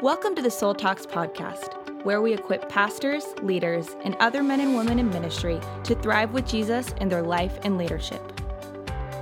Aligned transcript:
Welcome 0.00 0.36
to 0.36 0.42
the 0.42 0.50
Soul 0.50 0.74
Talks 0.76 1.04
podcast, 1.04 2.04
where 2.04 2.22
we 2.22 2.32
equip 2.32 2.68
pastors, 2.68 3.34
leaders, 3.42 3.96
and 4.04 4.14
other 4.20 4.44
men 4.44 4.60
and 4.60 4.76
women 4.76 5.00
in 5.00 5.10
ministry 5.10 5.58
to 5.82 5.96
thrive 5.96 6.32
with 6.32 6.46
Jesus 6.46 6.94
in 7.00 7.08
their 7.08 7.22
life 7.22 7.58
and 7.64 7.76
leadership. 7.76 8.22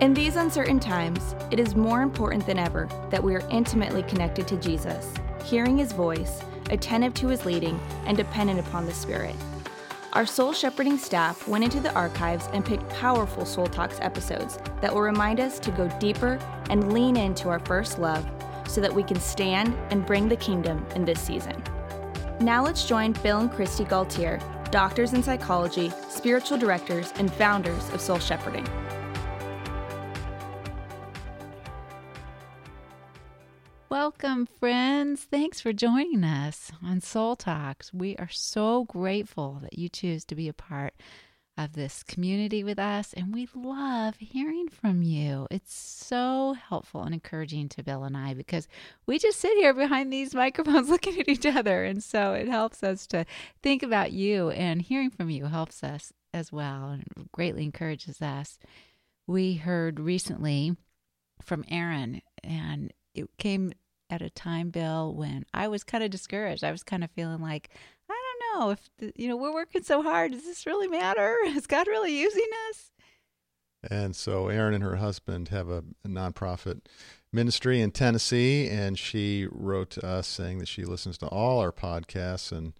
In 0.03 0.12
these 0.12 0.37
uncertain 0.37 0.78
times, 0.78 1.35
it 1.51 1.58
is 1.58 1.74
more 1.74 2.03
important 2.03 2.44
than 2.44 2.58
ever 2.58 2.90
that 3.08 3.24
we 3.24 3.35
are 3.35 3.49
intimately 3.51 4.03
connected 4.03 4.47
to 4.49 4.58
Jesus, 4.58 5.15
hearing 5.47 5.78
his 5.78 5.92
voice, 5.92 6.42
attentive 6.69 7.15
to 7.15 7.29
his 7.29 7.47
leading, 7.47 7.81
and 8.04 8.15
dependent 8.15 8.61
upon 8.61 8.85
the 8.85 8.93
Spirit. 8.93 9.35
Our 10.13 10.27
soul 10.27 10.53
shepherding 10.53 10.99
staff 10.99 11.49
went 11.49 11.65
into 11.65 11.81
the 11.81 11.95
archives 11.95 12.51
and 12.53 12.63
picked 12.63 12.87
powerful 12.90 13.47
Soul 13.47 13.67
Talks 13.67 13.99
episodes 14.03 14.58
that 14.83 14.93
will 14.93 15.01
remind 15.01 15.40
us 15.40 15.58
to 15.61 15.71
go 15.71 15.88
deeper 15.99 16.38
and 16.69 16.93
lean 16.93 17.16
into 17.16 17.48
our 17.48 17.61
first 17.61 17.98
love 17.98 18.30
so 18.66 18.80
that 18.80 18.92
we 18.92 19.02
can 19.02 19.20
stand 19.20 19.77
and 19.91 20.04
bring 20.06 20.28
the 20.28 20.36
kingdom 20.36 20.86
in 20.95 21.04
this 21.04 21.20
season. 21.20 21.62
Now 22.41 22.64
let's 22.64 22.86
join 22.86 23.12
Bill 23.12 23.38
and 23.38 23.50
Kristi 23.50 23.88
Gaultiere, 23.88 24.41
doctors 24.70 25.12
in 25.12 25.22
psychology, 25.22 25.92
spiritual 26.08 26.58
directors, 26.58 27.12
and 27.16 27.32
founders 27.32 27.88
of 27.91 28.00
Soul 28.00 28.18
Shepherding. 28.18 28.66
Welcome, 33.88 34.46
friends. 34.60 35.24
Thanks 35.30 35.60
for 35.60 35.72
joining 35.72 36.22
us 36.22 36.70
on 36.84 37.00
Soul 37.00 37.36
Talks. 37.36 37.94
We 37.94 38.16
are 38.16 38.28
so 38.28 38.84
grateful 38.84 39.58
that 39.62 39.78
you 39.78 39.88
choose 39.88 40.24
to 40.27 40.34
be 40.34 40.48
a 40.48 40.52
part 40.52 40.94
of 41.56 41.73
this 41.73 42.02
community 42.02 42.62
with 42.62 42.78
us, 42.78 43.12
and 43.15 43.33
we 43.33 43.48
love 43.55 44.16
hearing 44.19 44.69
from 44.69 45.02
you. 45.02 45.47
It's 45.51 45.74
so 45.74 46.55
helpful 46.69 47.02
and 47.02 47.14
encouraging 47.14 47.69
to 47.70 47.83
Bill 47.83 48.05
and 48.05 48.16
I 48.16 48.34
because 48.34 48.69
we 49.06 49.19
just 49.19 49.41
sit 49.41 49.56
here 49.56 49.73
behind 49.73 50.12
these 50.12 50.34
microphones 50.34 50.88
looking 50.91 51.19
at 51.19 51.28
each 51.28 51.47
other, 51.47 51.84
and 51.84 52.03
so 52.03 52.34
it 52.34 52.48
helps 52.48 52.83
us 52.83 53.06
to 53.08 53.25
think 53.62 53.83
about 53.83 54.12
you, 54.12 54.50
and 54.50 54.83
hearing 54.83 55.11
from 55.11 55.30
you 55.30 55.47
helps 55.47 55.83
us 55.83 56.12
as 56.34 56.53
well 56.53 56.91
and 56.91 57.05
greatly 57.33 57.64
encourages 57.64 58.20
us. 58.20 58.58
We 59.27 59.55
heard 59.55 59.98
recently 59.98 60.77
from 61.42 61.64
Aaron, 61.69 62.20
and 62.45 62.92
it 63.14 63.28
came 63.39 63.73
at 64.11 64.23
a 64.23 64.30
time, 64.30 64.70
Bill, 64.70 65.12
when 65.14 65.45
I 65.52 65.69
was 65.69 65.84
kind 65.84 66.05
of 66.05 66.11
discouraged. 66.11 66.62
I 66.62 66.70
was 66.70 66.83
kind 66.83 67.02
of 67.02 67.11
feeling 67.11 67.41
like, 67.41 67.70
if 68.70 68.90
you 69.14 69.28
know 69.28 69.36
we're 69.36 69.54
working 69.54 69.82
so 69.82 70.02
hard. 70.02 70.32
Does 70.32 70.44
this 70.44 70.66
really 70.66 70.88
matter? 70.88 71.36
Is 71.46 71.66
God 71.66 71.86
really 71.86 72.18
using 72.18 72.48
us? 72.68 72.90
And 73.88 74.16
so 74.16 74.48
Erin 74.48 74.74
and 74.74 74.82
her 74.82 74.96
husband 74.96 75.48
have 75.48 75.68
a, 75.68 75.84
a 76.04 76.08
nonprofit 76.08 76.80
ministry 77.32 77.80
in 77.80 77.90
Tennessee, 77.90 78.68
and 78.68 78.98
she 78.98 79.46
wrote 79.50 79.90
to 79.90 80.06
us 80.06 80.27
saying 80.27 80.58
that 80.58 80.68
she 80.68 80.84
listens 80.84 81.18
to 81.18 81.27
all 81.28 81.60
our 81.60 81.72
podcasts 81.72 82.50
and 82.50 82.72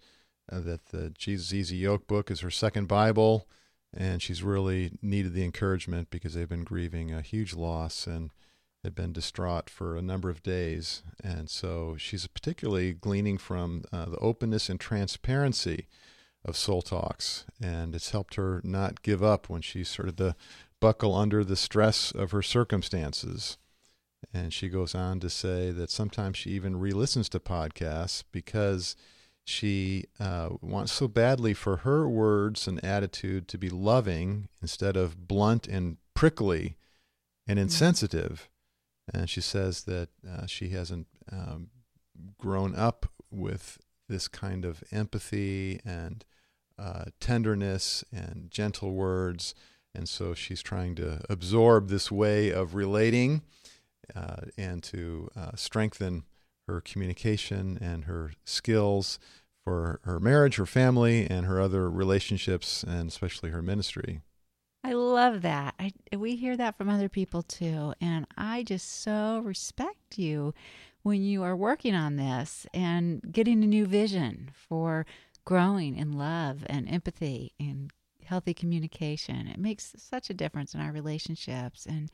uh, 0.51 0.59
that 0.61 0.87
the 0.87 1.11
Jesus 1.11 1.53
Easy 1.53 1.77
Yoke 1.77 2.07
book 2.07 2.31
is 2.31 2.41
her 2.41 2.51
second 2.51 2.87
Bible, 2.87 3.47
and 3.95 4.21
she's 4.21 4.43
really 4.43 4.91
needed 5.01 5.33
the 5.33 5.43
encouragement 5.43 6.09
because 6.09 6.33
they've 6.33 6.49
been 6.49 6.63
grieving 6.63 7.13
a 7.13 7.21
huge 7.21 7.53
loss 7.53 8.07
and 8.07 8.31
had 8.87 8.95
been 8.95 9.11
distraught 9.11 9.69
for 9.69 9.97
a 9.97 10.01
number 10.01 10.29
of 10.29 10.41
days. 10.41 11.03
And 11.21 11.49
so 11.49 11.97
she's 11.97 12.25
particularly 12.25 12.93
gleaning 12.93 13.37
from 13.37 13.83
uh, 13.91 14.05
the 14.05 14.17
openness 14.19 14.69
and 14.69 14.79
transparency 14.79 15.87
of 16.45 16.55
Soul 16.55 16.81
Talks. 16.81 17.43
And 17.61 17.93
it's 17.93 18.11
helped 18.11 18.35
her 18.35 18.61
not 18.63 19.01
give 19.01 19.21
up 19.21 19.49
when 19.49 19.61
she 19.61 19.83
started 19.83 20.15
to 20.19 20.37
buckle 20.79 21.13
under 21.13 21.43
the 21.43 21.57
stress 21.57 22.11
of 22.11 22.31
her 22.31 22.41
circumstances. 22.41 23.57
And 24.33 24.53
she 24.53 24.69
goes 24.69 24.95
on 24.95 25.19
to 25.19 25.29
say 25.29 25.71
that 25.71 25.91
sometimes 25.91 26.37
she 26.37 26.51
even 26.51 26.79
re 26.79 26.91
listens 26.91 27.27
to 27.29 27.41
podcasts 27.41 28.23
because 28.31 28.95
she 29.43 30.05
uh, 30.17 30.49
wants 30.61 30.93
so 30.93 31.09
badly 31.09 31.53
for 31.53 31.77
her 31.77 32.07
words 32.07 32.69
and 32.69 32.83
attitude 32.85 33.49
to 33.49 33.57
be 33.57 33.69
loving 33.69 34.47
instead 34.61 34.95
of 34.95 35.27
blunt 35.27 35.67
and 35.67 35.97
prickly 36.13 36.77
and 37.45 37.57
mm-hmm. 37.57 37.63
insensitive. 37.63 38.49
And 39.13 39.29
she 39.29 39.41
says 39.41 39.83
that 39.83 40.09
uh, 40.27 40.45
she 40.45 40.69
hasn't 40.69 41.07
um, 41.31 41.69
grown 42.37 42.75
up 42.75 43.05
with 43.31 43.79
this 44.09 44.27
kind 44.27 44.65
of 44.65 44.83
empathy 44.91 45.79
and 45.85 46.25
uh, 46.79 47.05
tenderness 47.19 48.03
and 48.11 48.49
gentle 48.49 48.91
words. 48.91 49.55
And 49.93 50.07
so 50.07 50.33
she's 50.33 50.61
trying 50.61 50.95
to 50.95 51.21
absorb 51.29 51.89
this 51.89 52.11
way 52.11 52.51
of 52.51 52.75
relating 52.75 53.41
uh, 54.15 54.41
and 54.57 54.83
to 54.83 55.29
uh, 55.35 55.55
strengthen 55.55 56.23
her 56.67 56.81
communication 56.81 57.77
and 57.81 58.05
her 58.05 58.31
skills 58.45 59.19
for 59.63 59.99
her 60.03 60.19
marriage, 60.19 60.55
her 60.55 60.65
family, 60.65 61.27
and 61.29 61.45
her 61.45 61.59
other 61.59 61.89
relationships, 61.89 62.83
and 62.83 63.09
especially 63.09 63.49
her 63.49 63.61
ministry. 63.61 64.21
I 64.87 64.93
love 64.93 65.41
that. 65.41 65.75
I, 65.77 65.91
we 66.15 66.37
hear 66.37 66.55
that 66.55 66.77
from 66.77 66.87
other 66.87 67.09
people 67.09 67.43
too. 67.43 67.93
And 67.99 68.25
I 68.37 68.63
just 68.63 69.01
so 69.01 69.41
respect 69.43 70.17
you 70.17 70.53
when 71.03 71.23
you 71.23 71.43
are 71.43 71.57
working 71.57 71.93
on 71.93 72.15
this 72.15 72.65
and 72.73 73.21
getting 73.29 73.61
a 73.65 73.67
new 73.67 73.85
vision 73.85 74.49
for 74.53 75.05
growing 75.43 75.97
in 75.97 76.13
love 76.13 76.63
and 76.67 76.87
empathy 76.87 77.51
and 77.59 77.91
healthy 78.23 78.53
communication. 78.53 79.47
It 79.47 79.59
makes 79.59 79.93
such 79.97 80.29
a 80.29 80.33
difference 80.33 80.73
in 80.73 80.79
our 80.79 80.93
relationships. 80.93 81.85
And 81.85 82.09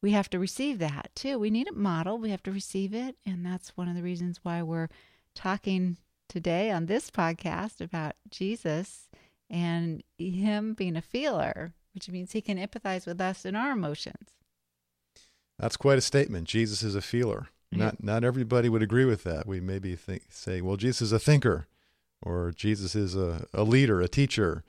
we 0.00 0.12
have 0.12 0.30
to 0.30 0.38
receive 0.38 0.78
that 0.78 1.10
too. 1.14 1.38
We 1.38 1.50
need 1.50 1.66
it 1.66 1.76
modeled, 1.76 2.22
we 2.22 2.30
have 2.30 2.42
to 2.44 2.50
receive 2.50 2.94
it. 2.94 3.16
And 3.26 3.44
that's 3.44 3.76
one 3.76 3.88
of 3.88 3.96
the 3.96 4.02
reasons 4.02 4.40
why 4.42 4.62
we're 4.62 4.88
talking 5.34 5.98
today 6.30 6.70
on 6.70 6.86
this 6.86 7.10
podcast 7.10 7.82
about 7.82 8.14
Jesus 8.30 9.10
and 9.50 10.02
Him 10.16 10.72
being 10.72 10.96
a 10.96 11.02
feeler 11.02 11.74
which 11.94 12.08
means 12.08 12.32
he 12.32 12.40
can 12.40 12.58
empathize 12.58 13.06
with 13.06 13.20
us 13.20 13.44
in 13.44 13.54
our 13.56 13.72
emotions. 13.72 14.30
That's 15.58 15.76
quite 15.76 15.98
a 15.98 16.02
statement. 16.02 16.48
Jesus 16.48 16.82
is 16.82 16.94
a 16.94 17.00
feeler. 17.00 17.48
Not 17.76 18.02
not 18.02 18.24
everybody 18.24 18.68
would 18.68 18.82
agree 18.82 19.04
with 19.04 19.24
that. 19.24 19.46
We 19.46 19.60
maybe 19.60 19.96
think 19.96 20.24
say, 20.30 20.60
well, 20.60 20.76
Jesus 20.76 21.02
is 21.02 21.12
a 21.12 21.18
thinker, 21.18 21.66
or 22.22 22.52
Jesus 22.54 22.94
is 22.94 23.16
a, 23.16 23.46
a 23.52 23.64
leader, 23.64 24.00
a 24.00 24.08
teacher. 24.08 24.64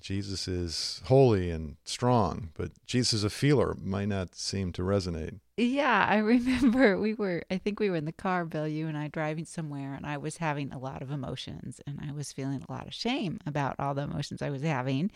Jesus 0.00 0.48
is 0.48 1.02
holy 1.06 1.50
and 1.50 1.76
strong, 1.84 2.48
but 2.54 2.70
Jesus 2.86 3.12
is 3.12 3.24
a 3.24 3.30
feeler 3.30 3.76
might 3.78 4.08
not 4.08 4.34
seem 4.34 4.72
to 4.72 4.82
resonate. 4.82 5.40
Yeah, 5.56 6.06
I 6.08 6.16
remember 6.18 6.98
we 6.98 7.14
were 7.14 7.42
I 7.50 7.58
think 7.58 7.78
we 7.78 7.90
were 7.90 7.96
in 7.96 8.06
the 8.06 8.12
car, 8.12 8.44
Bill, 8.44 8.66
you 8.66 8.88
and 8.88 8.96
I 8.96 9.08
driving 9.08 9.44
somewhere 9.44 9.94
and 9.94 10.06
I 10.06 10.16
was 10.16 10.38
having 10.38 10.72
a 10.72 10.78
lot 10.78 11.02
of 11.02 11.10
emotions 11.10 11.80
and 11.86 12.00
I 12.06 12.12
was 12.12 12.32
feeling 12.32 12.64
a 12.66 12.72
lot 12.72 12.86
of 12.86 12.94
shame 12.94 13.40
about 13.46 13.76
all 13.78 13.94
the 13.94 14.02
emotions 14.02 14.42
I 14.42 14.50
was 14.50 14.62
having 14.62 15.10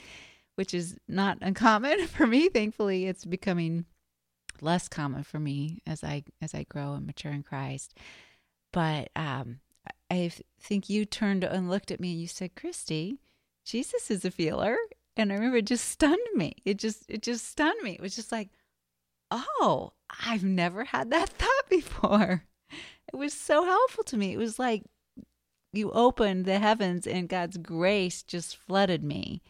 which 0.59 0.75
is 0.75 0.97
not 1.07 1.39
uncommon 1.41 2.05
for 2.09 2.27
me. 2.27 2.49
Thankfully, 2.49 3.07
it's 3.07 3.25
becoming 3.25 3.85
less 4.61 4.89
common 4.89 5.23
for 5.23 5.39
me 5.39 5.81
as 5.87 6.03
I 6.03 6.25
as 6.43 6.53
I 6.53 6.65
grow 6.65 6.95
and 6.95 7.07
mature 7.07 7.31
in 7.31 7.45
Christ. 7.45 7.95
But 8.73 9.11
um, 9.15 9.61
I 10.11 10.33
think 10.61 10.91
you 10.91 11.05
turned 11.05 11.45
and 11.45 11.71
looked 11.71 11.93
at 11.93 12.01
me 12.01 12.11
and 12.11 12.21
you 12.21 12.27
said, 12.27 12.57
"Kristi, 12.57 13.19
Jesus 13.65 14.11
is 14.11 14.25
a 14.25 14.33
feeler," 14.33 14.77
and 15.17 15.31
I 15.31 15.37
remember 15.37 15.59
it 15.59 15.67
just 15.67 15.89
stunned 15.89 16.19
me. 16.35 16.57
It 16.65 16.79
just 16.79 17.05
it 17.09 17.23
just 17.23 17.49
stunned 17.49 17.81
me. 17.85 17.93
It 17.93 18.01
was 18.01 18.17
just 18.17 18.33
like, 18.33 18.49
"Oh, 19.31 19.93
I've 20.27 20.43
never 20.43 20.87
had 20.87 21.11
that 21.11 21.29
thought 21.39 21.71
before." 21.71 22.43
It 23.13 23.17
was 23.17 23.33
so 23.33 23.65
helpful 23.65 24.03
to 24.03 24.17
me. 24.17 24.33
It 24.33 24.39
was 24.39 24.59
like 24.59 24.83
you 25.73 25.93
opened 25.93 26.47
the 26.47 26.59
heavens 26.59 27.07
and 27.07 27.29
God's 27.29 27.59
grace 27.59 28.25
just 28.25 28.57
flooded 28.57 29.05
me 29.05 29.41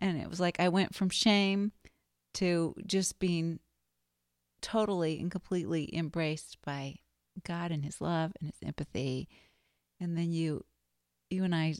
and 0.00 0.20
it 0.20 0.28
was 0.28 0.40
like 0.40 0.58
I 0.58 0.68
went 0.68 0.94
from 0.94 1.10
shame 1.10 1.72
to 2.34 2.74
just 2.86 3.18
being 3.18 3.60
totally 4.62 5.20
and 5.20 5.30
completely 5.30 5.94
embraced 5.94 6.58
by 6.64 6.96
God 7.44 7.70
and 7.70 7.84
his 7.84 8.00
love 8.00 8.32
and 8.40 8.50
his 8.50 8.66
empathy. 8.66 9.28
And 10.00 10.16
then 10.16 10.32
you 10.32 10.64
you 11.30 11.44
and 11.44 11.54
I 11.54 11.76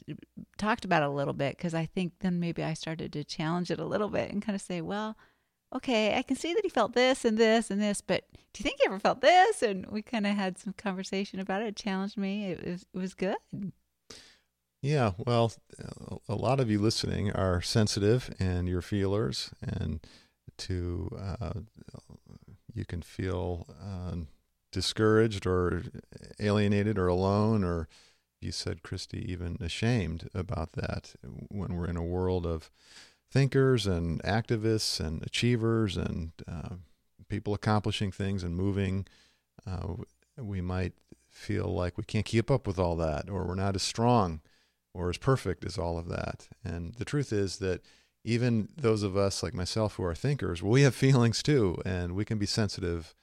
talked 0.57 0.85
about 0.85 1.03
it 1.03 1.09
a 1.09 1.11
little 1.11 1.33
bit 1.33 1.57
because 1.57 1.73
I 1.73 1.85
think 1.85 2.13
then 2.21 2.39
maybe 2.39 2.63
I 2.63 2.73
started 2.73 3.11
to 3.13 3.23
challenge 3.23 3.69
it 3.69 3.79
a 3.79 3.85
little 3.85 4.07
bit 4.07 4.31
and 4.31 4.41
kind 4.41 4.55
of 4.55 4.61
say, 4.61 4.79
well, 4.79 5.17
okay, 5.75 6.17
I 6.17 6.21
can 6.21 6.37
see 6.37 6.53
that 6.53 6.63
he 6.63 6.69
felt 6.69 6.93
this 6.93 7.25
and 7.25 7.37
this 7.37 7.69
and 7.69 7.81
this, 7.81 7.99
but 8.01 8.23
do 8.53 8.59
you 8.59 8.63
think 8.63 8.77
he 8.79 8.85
ever 8.85 8.99
felt 8.99 9.21
this? 9.21 9.61
And 9.61 9.85
we 9.87 10.01
kind 10.01 10.25
of 10.25 10.35
had 10.35 10.57
some 10.57 10.73
conversation 10.73 11.39
about 11.39 11.61
it. 11.61 11.67
It 11.67 11.75
challenged 11.75 12.17
me. 12.17 12.45
It 12.45 12.65
was 12.65 12.85
it 12.93 12.97
was 12.97 13.13
good. 13.13 13.37
Yeah, 14.81 15.11
well, 15.17 15.53
a 16.27 16.35
lot 16.35 16.59
of 16.59 16.71
you 16.71 16.79
listening 16.79 17.31
are 17.31 17.61
sensitive 17.61 18.33
and 18.39 18.67
you're 18.67 18.81
feelers, 18.81 19.51
and 19.61 19.99
to 20.57 21.15
uh, 21.39 21.59
you 22.73 22.85
can 22.85 23.03
feel 23.03 23.67
uh, 23.79 24.15
discouraged 24.71 25.45
or 25.45 25.83
alienated 26.39 26.97
or 26.97 27.07
alone, 27.07 27.63
or 27.63 27.87
you 28.39 28.51
said, 28.51 28.81
Kristi, 28.81 29.23
even 29.23 29.57
ashamed 29.61 30.27
about 30.33 30.71
that 30.71 31.13
when 31.49 31.75
we're 31.75 31.87
in 31.87 31.97
a 31.97 32.03
world 32.03 32.47
of 32.47 32.71
thinkers 33.29 33.85
and 33.85 34.21
activists 34.23 34.99
and 34.99 35.21
achievers 35.23 35.95
and 35.95 36.31
uh, 36.47 36.75
people 37.29 37.53
accomplishing 37.53 38.11
things 38.11 38.43
and 38.43 38.55
moving. 38.55 39.05
Uh, 39.67 39.93
we 40.37 40.59
might 40.59 40.93
feel 41.29 41.67
like 41.67 41.99
we 41.99 42.03
can't 42.03 42.25
keep 42.25 42.49
up 42.49 42.65
with 42.65 42.79
all 42.79 42.95
that, 42.95 43.29
or 43.29 43.45
we're 43.45 43.53
not 43.53 43.75
as 43.75 43.83
strong 43.83 44.41
or 44.93 45.09
as 45.09 45.17
perfect 45.17 45.65
as 45.65 45.77
all 45.77 45.97
of 45.97 46.07
that. 46.09 46.47
And 46.63 46.95
the 46.95 47.05
truth 47.05 47.31
is 47.31 47.57
that 47.57 47.81
even 48.23 48.69
those 48.77 49.03
of 49.03 49.17
us 49.17 49.41
like 49.41 49.53
myself 49.53 49.95
who 49.95 50.03
are 50.03 50.15
thinkers, 50.15 50.61
well, 50.61 50.71
we 50.71 50.83
have 50.83 50.95
feelings 50.95 51.41
too, 51.41 51.81
and 51.85 52.13
we 52.13 52.25
can 52.25 52.37
be 52.37 52.45
sensitive 52.45 53.15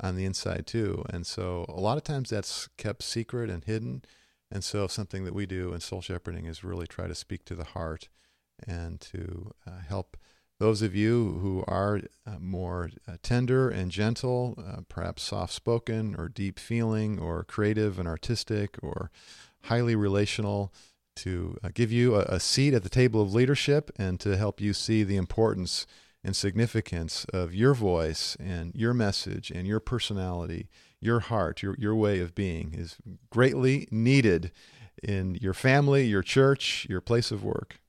on 0.00 0.16
the 0.16 0.24
inside 0.24 0.66
too. 0.66 1.04
And 1.10 1.26
so 1.26 1.64
a 1.68 1.80
lot 1.80 1.96
of 1.96 2.04
times 2.04 2.30
that's 2.30 2.68
kept 2.76 3.02
secret 3.02 3.50
and 3.50 3.64
hidden. 3.64 4.02
And 4.50 4.62
so 4.62 4.86
something 4.86 5.24
that 5.24 5.34
we 5.34 5.46
do 5.46 5.72
in 5.72 5.80
soul 5.80 6.00
shepherding 6.00 6.46
is 6.46 6.62
really 6.62 6.86
try 6.86 7.08
to 7.08 7.14
speak 7.14 7.44
to 7.46 7.54
the 7.54 7.64
heart 7.64 8.08
and 8.66 9.00
to 9.00 9.52
uh, 9.66 9.80
help 9.86 10.16
those 10.58 10.80
of 10.80 10.94
you 10.94 11.38
who 11.42 11.64
are 11.68 12.00
uh, 12.26 12.38
more 12.40 12.90
uh, 13.06 13.16
tender 13.22 13.68
and 13.68 13.90
gentle, 13.90 14.54
uh, 14.58 14.80
perhaps 14.88 15.22
soft 15.22 15.52
spoken 15.52 16.14
or 16.16 16.28
deep 16.28 16.58
feeling 16.58 17.18
or 17.18 17.44
creative 17.44 17.98
and 17.98 18.08
artistic 18.08 18.76
or 18.82 19.10
highly 19.64 19.94
relational, 19.94 20.72
to 21.16 21.56
uh, 21.62 21.70
give 21.74 21.90
you 21.90 22.14
a, 22.14 22.20
a, 22.20 22.40
seat 22.40 22.74
at 22.74 22.82
the 22.82 22.88
table 22.88 23.20
of 23.20 23.34
leadership 23.34 23.90
and 23.96 24.20
to 24.20 24.36
help 24.36 24.60
you 24.60 24.72
see 24.72 25.02
the 25.02 25.16
importance 25.16 25.86
and 26.22 26.36
significance 26.36 27.24
of 27.32 27.54
your 27.54 27.74
voice 27.74 28.36
and 28.40 28.74
your 28.74 28.92
message 28.92 29.50
and 29.50 29.66
your 29.66 29.80
personality, 29.80 30.68
your 31.00 31.20
heart, 31.20 31.62
your, 31.62 31.76
your 31.78 31.94
way 31.94 32.20
of 32.20 32.34
being 32.34 32.74
is 32.74 32.96
greatly 33.30 33.86
needed 33.90 34.50
in 35.02 35.36
your 35.36 35.54
family, 35.54 36.04
your 36.04 36.22
church, 36.22 36.86
your 36.88 37.00
place 37.00 37.30
of 37.30 37.44
work. 37.44 37.80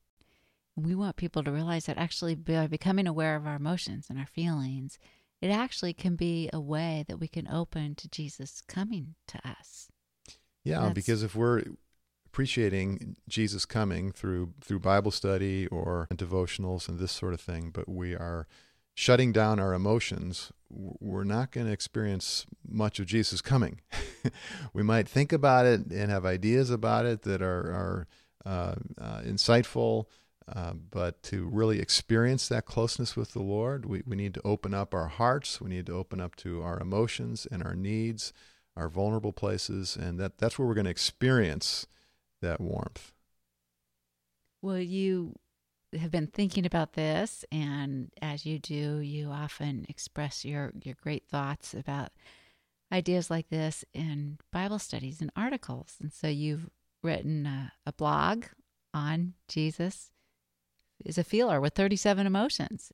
We 0.76 0.94
want 0.94 1.16
people 1.16 1.42
to 1.42 1.50
realize 1.50 1.86
that 1.86 1.98
actually 1.98 2.36
by 2.36 2.68
becoming 2.68 3.06
aware 3.06 3.34
of 3.34 3.46
our 3.46 3.56
emotions 3.56 4.06
and 4.08 4.18
our 4.18 4.26
feelings, 4.26 4.98
it 5.40 5.48
actually 5.48 5.92
can 5.92 6.16
be 6.16 6.48
a 6.52 6.60
way 6.60 7.04
that 7.08 7.18
we 7.18 7.28
can 7.28 7.48
open 7.48 7.94
to 7.96 8.08
Jesus 8.08 8.62
coming 8.66 9.14
to 9.28 9.40
us. 9.48 9.88
Yeah, 10.64 10.80
That's, 10.82 10.94
because 10.94 11.22
if 11.22 11.34
we're 11.34 11.62
appreciating 12.38 13.16
Jesus 13.28 13.64
coming 13.64 14.12
through 14.12 14.52
through 14.60 14.78
Bible 14.78 15.10
study 15.10 15.66
or 15.72 16.06
devotionals 16.14 16.88
and 16.88 16.96
this 17.00 17.10
sort 17.10 17.34
of 17.34 17.40
thing, 17.40 17.70
but 17.74 17.88
we 17.88 18.14
are 18.14 18.46
shutting 18.94 19.32
down 19.32 19.58
our 19.58 19.74
emotions, 19.74 20.52
we're 20.70 21.24
not 21.24 21.50
going 21.50 21.66
to 21.66 21.72
experience 21.72 22.46
much 22.64 23.00
of 23.00 23.06
Jesus 23.06 23.40
coming. 23.40 23.80
we 24.72 24.84
might 24.84 25.08
think 25.08 25.32
about 25.32 25.66
it 25.66 25.86
and 25.90 26.12
have 26.12 26.24
ideas 26.24 26.70
about 26.70 27.06
it 27.06 27.22
that 27.22 27.42
are, 27.42 27.72
are 27.72 28.06
uh, 28.46 28.76
uh, 29.00 29.20
insightful, 29.22 30.04
uh, 30.46 30.74
but 30.74 31.20
to 31.24 31.48
really 31.48 31.80
experience 31.80 32.46
that 32.46 32.66
closeness 32.66 33.16
with 33.16 33.32
the 33.32 33.42
Lord, 33.42 33.84
we, 33.84 34.04
we 34.06 34.14
need 34.14 34.34
to 34.34 34.42
open 34.44 34.74
up 34.74 34.94
our 34.94 35.08
hearts. 35.08 35.60
We 35.60 35.70
need 35.70 35.86
to 35.86 35.94
open 35.94 36.20
up 36.20 36.36
to 36.36 36.62
our 36.62 36.78
emotions 36.78 37.48
and 37.50 37.64
our 37.64 37.74
needs, 37.74 38.32
our 38.76 38.88
vulnerable 38.88 39.32
places, 39.32 39.96
and 39.96 40.20
that, 40.20 40.38
that's 40.38 40.56
where 40.56 40.68
we're 40.68 40.74
going 40.74 40.84
to 40.84 40.90
experience 40.92 41.88
that 42.40 42.60
warmth. 42.60 43.12
Well, 44.62 44.78
you 44.78 45.34
have 45.98 46.10
been 46.10 46.26
thinking 46.26 46.66
about 46.66 46.94
this, 46.94 47.44
and 47.50 48.10
as 48.20 48.44
you 48.44 48.58
do, 48.58 48.98
you 48.98 49.30
often 49.30 49.86
express 49.88 50.44
your, 50.44 50.72
your 50.82 50.96
great 51.02 51.26
thoughts 51.28 51.74
about 51.74 52.10
ideas 52.92 53.30
like 53.30 53.48
this 53.48 53.84
in 53.94 54.38
Bible 54.52 54.78
studies 54.78 55.20
and 55.20 55.30
articles. 55.36 55.96
And 56.00 56.12
so 56.12 56.28
you've 56.28 56.68
written 57.02 57.46
a, 57.46 57.72
a 57.86 57.92
blog 57.92 58.44
on 58.92 59.34
Jesus 59.48 60.10
is 61.04 61.18
a 61.18 61.24
feeler 61.24 61.60
with 61.60 61.74
37 61.74 62.26
emotions. 62.26 62.92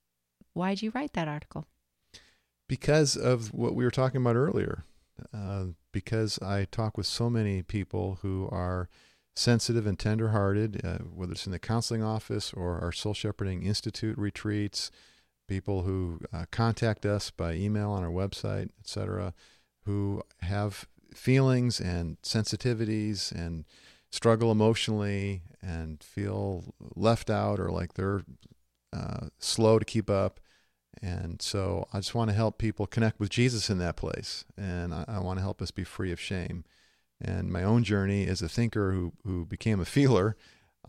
Why'd 0.52 0.82
you 0.82 0.92
write 0.94 1.14
that 1.14 1.28
article? 1.28 1.66
Because 2.68 3.16
of 3.16 3.52
what 3.52 3.74
we 3.74 3.84
were 3.84 3.90
talking 3.90 4.20
about 4.20 4.36
earlier. 4.36 4.84
Uh, 5.32 5.66
because 5.92 6.40
I 6.40 6.64
talk 6.64 6.96
with 6.96 7.06
so 7.06 7.30
many 7.30 7.62
people 7.62 8.18
who 8.22 8.48
are 8.50 8.88
sensitive 9.34 9.86
and 9.86 9.98
tenderhearted, 9.98 10.80
uh, 10.84 10.98
whether 10.98 11.32
it's 11.32 11.46
in 11.46 11.52
the 11.52 11.58
counseling 11.58 12.02
office 12.02 12.52
or 12.52 12.80
our 12.80 12.92
Soul 12.92 13.14
Shepherding 13.14 13.64
Institute 13.64 14.16
retreats, 14.16 14.90
people 15.48 15.82
who 15.82 16.20
uh, 16.32 16.44
contact 16.50 17.04
us 17.04 17.30
by 17.30 17.54
email 17.54 17.90
on 17.90 18.04
our 18.04 18.10
website, 18.10 18.70
etc., 18.80 19.34
who 19.84 20.22
have 20.40 20.86
feelings 21.14 21.80
and 21.80 22.20
sensitivities 22.22 23.30
and 23.32 23.64
struggle 24.10 24.50
emotionally 24.50 25.42
and 25.60 26.02
feel 26.02 26.74
left 26.94 27.28
out 27.28 27.58
or 27.58 27.70
like 27.70 27.94
they're 27.94 28.22
uh, 28.92 29.26
slow 29.38 29.78
to 29.78 29.84
keep 29.84 30.08
up. 30.08 30.40
And 31.02 31.42
so 31.42 31.88
I 31.92 31.98
just 31.98 32.14
want 32.14 32.30
to 32.30 32.36
help 32.36 32.56
people 32.58 32.86
connect 32.86 33.18
with 33.18 33.30
Jesus 33.30 33.68
in 33.68 33.78
that 33.78 33.96
place. 33.96 34.44
And 34.56 34.94
I, 34.94 35.04
I 35.08 35.18
want 35.18 35.38
to 35.38 35.42
help 35.42 35.60
us 35.60 35.72
be 35.72 35.84
free 35.84 36.12
of 36.12 36.20
shame 36.20 36.64
and 37.20 37.50
my 37.50 37.62
own 37.62 37.84
journey 37.84 38.26
as 38.26 38.42
a 38.42 38.48
thinker 38.48 38.92
who, 38.92 39.12
who 39.24 39.44
became 39.44 39.80
a 39.80 39.84
feeler, 39.84 40.36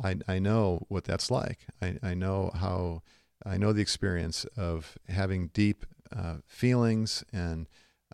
I, 0.04 0.18
I 0.28 0.40
know 0.40 0.86
what 0.90 1.06
that's 1.06 1.32
like. 1.32 1.60
I, 1.82 1.98
I 2.04 2.14
know 2.14 2.52
how, 2.56 3.02
I 3.46 3.58
know 3.58 3.74
the 3.74 3.82
experience 3.82 4.46
of 4.58 4.98
having 5.08 5.48
deep 5.48 5.86
uh, 6.16 6.38
feelings 6.48 7.24
and 7.32 7.68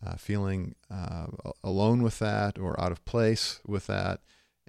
uh, 0.06 0.16
feeling 0.16 0.76
uh, 0.90 1.28
alone 1.64 2.02
with 2.04 2.20
that 2.20 2.58
or 2.58 2.80
out 2.80 2.92
of 2.92 3.06
place 3.06 3.60
with 3.66 3.88
that. 3.88 4.22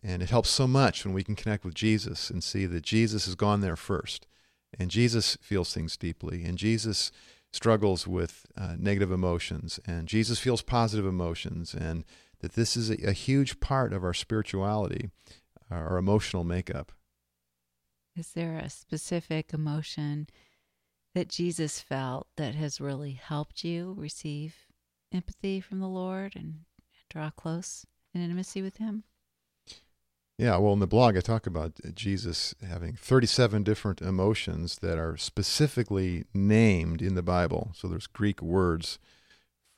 And 0.02 0.22
it 0.22 0.30
helps 0.30 0.50
so 0.50 0.66
much 0.66 1.04
when 1.04 1.14
we 1.14 1.22
can 1.22 1.36
connect 1.36 1.64
with 1.64 1.74
Jesus 1.74 2.28
and 2.28 2.42
see 2.42 2.66
that 2.66 2.82
Jesus 2.82 3.26
has 3.26 3.34
gone 3.34 3.60
there 3.60 3.76
first. 3.76 4.26
And 4.78 4.90
Jesus 4.90 5.36
feels 5.40 5.72
things 5.72 5.96
deeply. 5.96 6.44
And 6.44 6.58
Jesus 6.58 7.12
struggles 7.52 8.06
with 8.06 8.46
uh, 8.56 8.74
negative 8.78 9.12
emotions. 9.12 9.78
And 9.86 10.08
Jesus 10.08 10.38
feels 10.38 10.62
positive 10.62 11.06
emotions. 11.06 11.74
And 11.74 12.04
that 12.42 12.52
this 12.52 12.76
is 12.76 12.90
a, 12.90 13.08
a 13.08 13.12
huge 13.12 13.60
part 13.60 13.92
of 13.92 14.04
our 14.04 14.12
spirituality, 14.12 15.08
uh, 15.70 15.76
our 15.76 15.96
emotional 15.96 16.44
makeup. 16.44 16.92
Is 18.14 18.32
there 18.32 18.58
a 18.58 18.68
specific 18.68 19.54
emotion 19.54 20.28
that 21.14 21.28
Jesus 21.28 21.80
felt 21.80 22.26
that 22.36 22.54
has 22.54 22.80
really 22.80 23.12
helped 23.12 23.64
you 23.64 23.94
receive 23.96 24.54
empathy 25.12 25.60
from 25.60 25.80
the 25.80 25.88
Lord 25.88 26.34
and 26.36 26.60
draw 27.08 27.30
close 27.30 27.86
in 28.14 28.20
intimacy 28.20 28.60
with 28.60 28.76
Him? 28.76 29.04
Yeah, 30.38 30.56
well, 30.56 30.72
in 30.72 30.80
the 30.80 30.86
blog, 30.86 31.16
I 31.16 31.20
talk 31.20 31.46
about 31.46 31.72
uh, 31.84 31.90
Jesus 31.94 32.54
having 32.66 32.94
37 32.94 33.62
different 33.62 34.02
emotions 34.02 34.78
that 34.78 34.98
are 34.98 35.16
specifically 35.16 36.24
named 36.34 37.00
in 37.00 37.14
the 37.14 37.22
Bible. 37.22 37.70
So 37.74 37.86
there's 37.86 38.06
Greek 38.06 38.42
words 38.42 38.98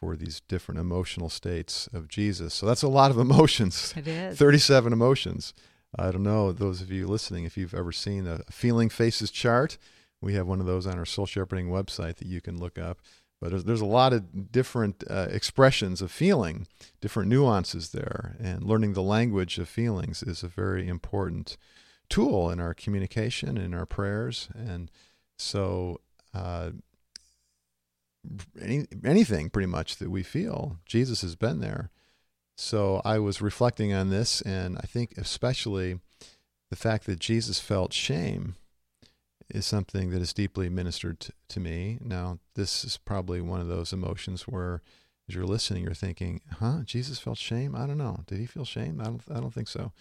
for 0.04 0.16
these 0.16 0.40
different 0.48 0.78
emotional 0.78 1.30
states 1.30 1.88
of 1.94 2.08
Jesus. 2.08 2.52
So 2.52 2.66
that's 2.66 2.82
a 2.82 2.88
lot 2.88 3.10
of 3.10 3.18
emotions. 3.28 3.94
It 3.96 4.06
is. 4.06 4.38
37 4.38 4.92
emotions. 4.92 5.54
I 5.96 6.10
don't 6.10 6.22
know, 6.22 6.52
those 6.52 6.82
of 6.82 6.90
you 6.90 7.06
listening, 7.06 7.44
if 7.44 7.56
you've 7.56 7.72
ever 7.72 7.92
seen 7.92 8.26
a 8.26 8.40
feeling 8.50 8.90
faces 8.90 9.30
chart, 9.30 9.78
we 10.20 10.34
have 10.34 10.46
one 10.46 10.60
of 10.60 10.66
those 10.66 10.86
on 10.86 10.98
our 10.98 11.06
soul 11.06 11.24
shepherding 11.24 11.68
website 11.68 12.16
that 12.16 12.26
you 12.26 12.40
can 12.40 12.58
look 12.58 12.78
up. 12.78 12.98
But 13.40 13.50
there's, 13.50 13.64
there's 13.64 13.80
a 13.80 13.86
lot 13.86 14.12
of 14.12 14.50
different 14.52 15.04
uh, 15.08 15.28
expressions 15.30 16.02
of 16.02 16.10
feeling, 16.10 16.66
different 17.00 17.28
nuances 17.28 17.90
there. 17.90 18.36
And 18.40 18.62
learning 18.62 18.94
the 18.94 19.02
language 19.02 19.58
of 19.58 19.68
feelings 19.68 20.22
is 20.22 20.42
a 20.42 20.48
very 20.48 20.88
important 20.88 21.56
tool 22.08 22.50
in 22.50 22.60
our 22.60 22.74
communication, 22.74 23.56
in 23.56 23.72
our 23.72 23.86
prayers. 23.86 24.48
And 24.54 24.90
so, 25.38 26.00
uh, 26.34 26.70
any, 28.60 28.86
anything 29.04 29.50
pretty 29.50 29.66
much 29.66 29.96
that 29.96 30.10
we 30.10 30.22
feel. 30.22 30.78
Jesus 30.86 31.22
has 31.22 31.36
been 31.36 31.60
there. 31.60 31.90
So 32.56 33.02
I 33.04 33.18
was 33.18 33.42
reflecting 33.42 33.92
on 33.92 34.10
this, 34.10 34.40
and 34.42 34.78
I 34.78 34.86
think 34.86 35.14
especially 35.16 35.98
the 36.70 36.76
fact 36.76 37.06
that 37.06 37.18
Jesus 37.18 37.58
felt 37.58 37.92
shame 37.92 38.54
is 39.50 39.66
something 39.66 40.10
that 40.10 40.22
is 40.22 40.32
deeply 40.32 40.68
ministered 40.68 41.20
to, 41.20 41.32
to 41.48 41.60
me. 41.60 41.98
Now, 42.00 42.38
this 42.54 42.84
is 42.84 42.96
probably 42.96 43.40
one 43.40 43.60
of 43.60 43.68
those 43.68 43.92
emotions 43.92 44.42
where, 44.42 44.82
as 45.28 45.34
you're 45.34 45.44
listening, 45.44 45.84
you're 45.84 45.94
thinking, 45.94 46.40
"Huh? 46.58 46.80
Jesus 46.84 47.18
felt 47.18 47.38
shame? 47.38 47.74
I 47.74 47.86
don't 47.86 47.98
know. 47.98 48.20
Did 48.26 48.38
he 48.38 48.46
feel 48.46 48.64
shame? 48.64 49.00
I 49.00 49.04
don't. 49.04 49.22
I 49.30 49.40
don't 49.40 49.52
think 49.54 49.68
so." 49.68 49.92